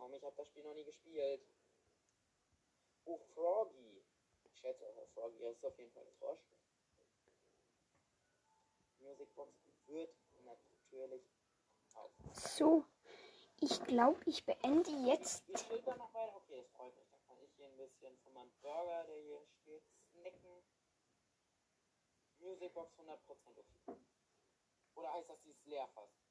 Aber 0.02 0.10
komm, 0.10 0.14
ich 0.16 0.24
habe 0.24 0.36
das 0.36 0.48
Spiel 0.48 0.64
noch 0.64 0.74
nie 0.74 0.84
gespielt. 0.84 1.42
Oh, 3.06 3.20
Froggy. 3.36 4.04
Ich 4.46 4.58
schätze 4.58 4.84
auch, 4.88 5.08
Froggy 5.14 5.38
ist 5.44 5.64
auf 5.64 5.78
jeden 5.78 5.92
Fall 5.92 6.04
ein 6.04 6.14
Frosch. 6.14 6.40
Musicbox 9.00 9.54
wird 9.86 10.16
natürlich 10.44 11.22
auf. 11.94 12.12
so. 12.34 12.84
Ich 13.60 13.84
glaube, 13.84 14.20
ich 14.26 14.44
beende 14.44 14.90
jetzt. 15.06 15.48
Wie 15.48 15.58
steht 15.58 15.86
da 15.86 15.96
noch 15.96 16.12
weiter? 16.16 16.36
Okay, 16.36 16.58
das 16.58 16.72
freut 16.72 16.96
mich. 16.96 17.08
Dann 17.12 17.24
kann 17.28 17.38
ich 17.44 17.52
hier 17.56 17.68
ein 17.68 17.78
bisschen 17.78 18.18
von 18.24 18.34
meinem 18.34 18.52
Burger, 18.60 19.04
der 19.04 19.18
hier 19.18 19.46
steht, 19.62 19.84
snacken. 20.12 20.64
Musicbox 22.40 22.92
100% 22.98 23.20
okay. 23.56 24.02
Oder 24.96 25.14
heißt 25.14 25.30
das, 25.30 25.40
die 25.44 25.52
ist 25.52 25.64
leer 25.68 25.88
fast? 25.90 26.31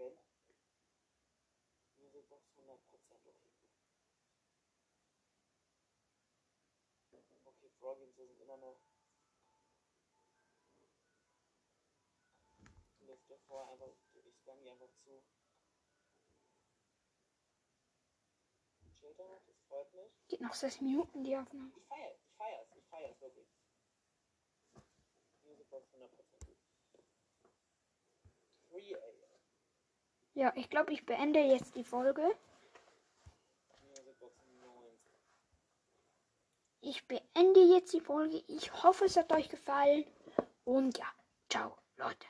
Wenn 0.00 0.16
Musicbox 1.98 2.42
100% 2.56 2.72
okay. 3.12 3.34
Okay, 7.44 7.68
Froggy 7.78 8.04
und 8.04 8.16
so 8.16 8.26
sind 8.26 8.40
immer 8.40 8.56
noch. 8.56 8.80
Liste 13.00 13.38
vor, 13.46 13.70
einfach, 13.70 13.94
ich 14.14 14.34
scanne 14.38 14.62
die 14.62 14.70
einfach 14.70 14.88
zu. 15.04 15.22
Chilter, 19.00 19.42
das 19.46 19.60
freut 19.68 19.92
mich. 19.92 20.12
Geht 20.28 20.40
noch 20.40 20.54
sechs 20.54 20.80
Minuten 20.80 21.24
die 21.24 21.36
Aufnahme. 21.36 21.72
Ich 21.76 21.84
feier, 21.84 22.14
ich 22.14 22.32
feier's, 22.38 22.68
ich 22.74 22.84
feier's 22.88 23.20
wirklich. 23.20 23.48
Musicbox 25.42 25.92
100% 25.92 26.46
gut. 26.46 26.56
3 28.70 28.96
AM. 28.96 29.30
Ja, 30.34 30.52
ich 30.56 30.70
glaube, 30.70 30.92
ich 30.92 31.04
beende 31.04 31.40
jetzt 31.40 31.74
die 31.74 31.84
Folge. 31.84 32.22
Musicbox 33.88 34.34
90. 34.62 35.00
Ich 36.80 37.06
beende 37.06 37.60
jetzt 37.60 37.92
die 37.92 38.00
Folge. 38.00 38.42
Ich 38.46 38.72
hoffe, 38.82 39.06
es 39.06 39.16
hat 39.16 39.32
euch 39.32 39.48
gefallen. 39.48 40.04
Und 40.64 40.98
ja, 40.98 41.06
ciao, 41.48 41.76
Leute. 41.96 42.26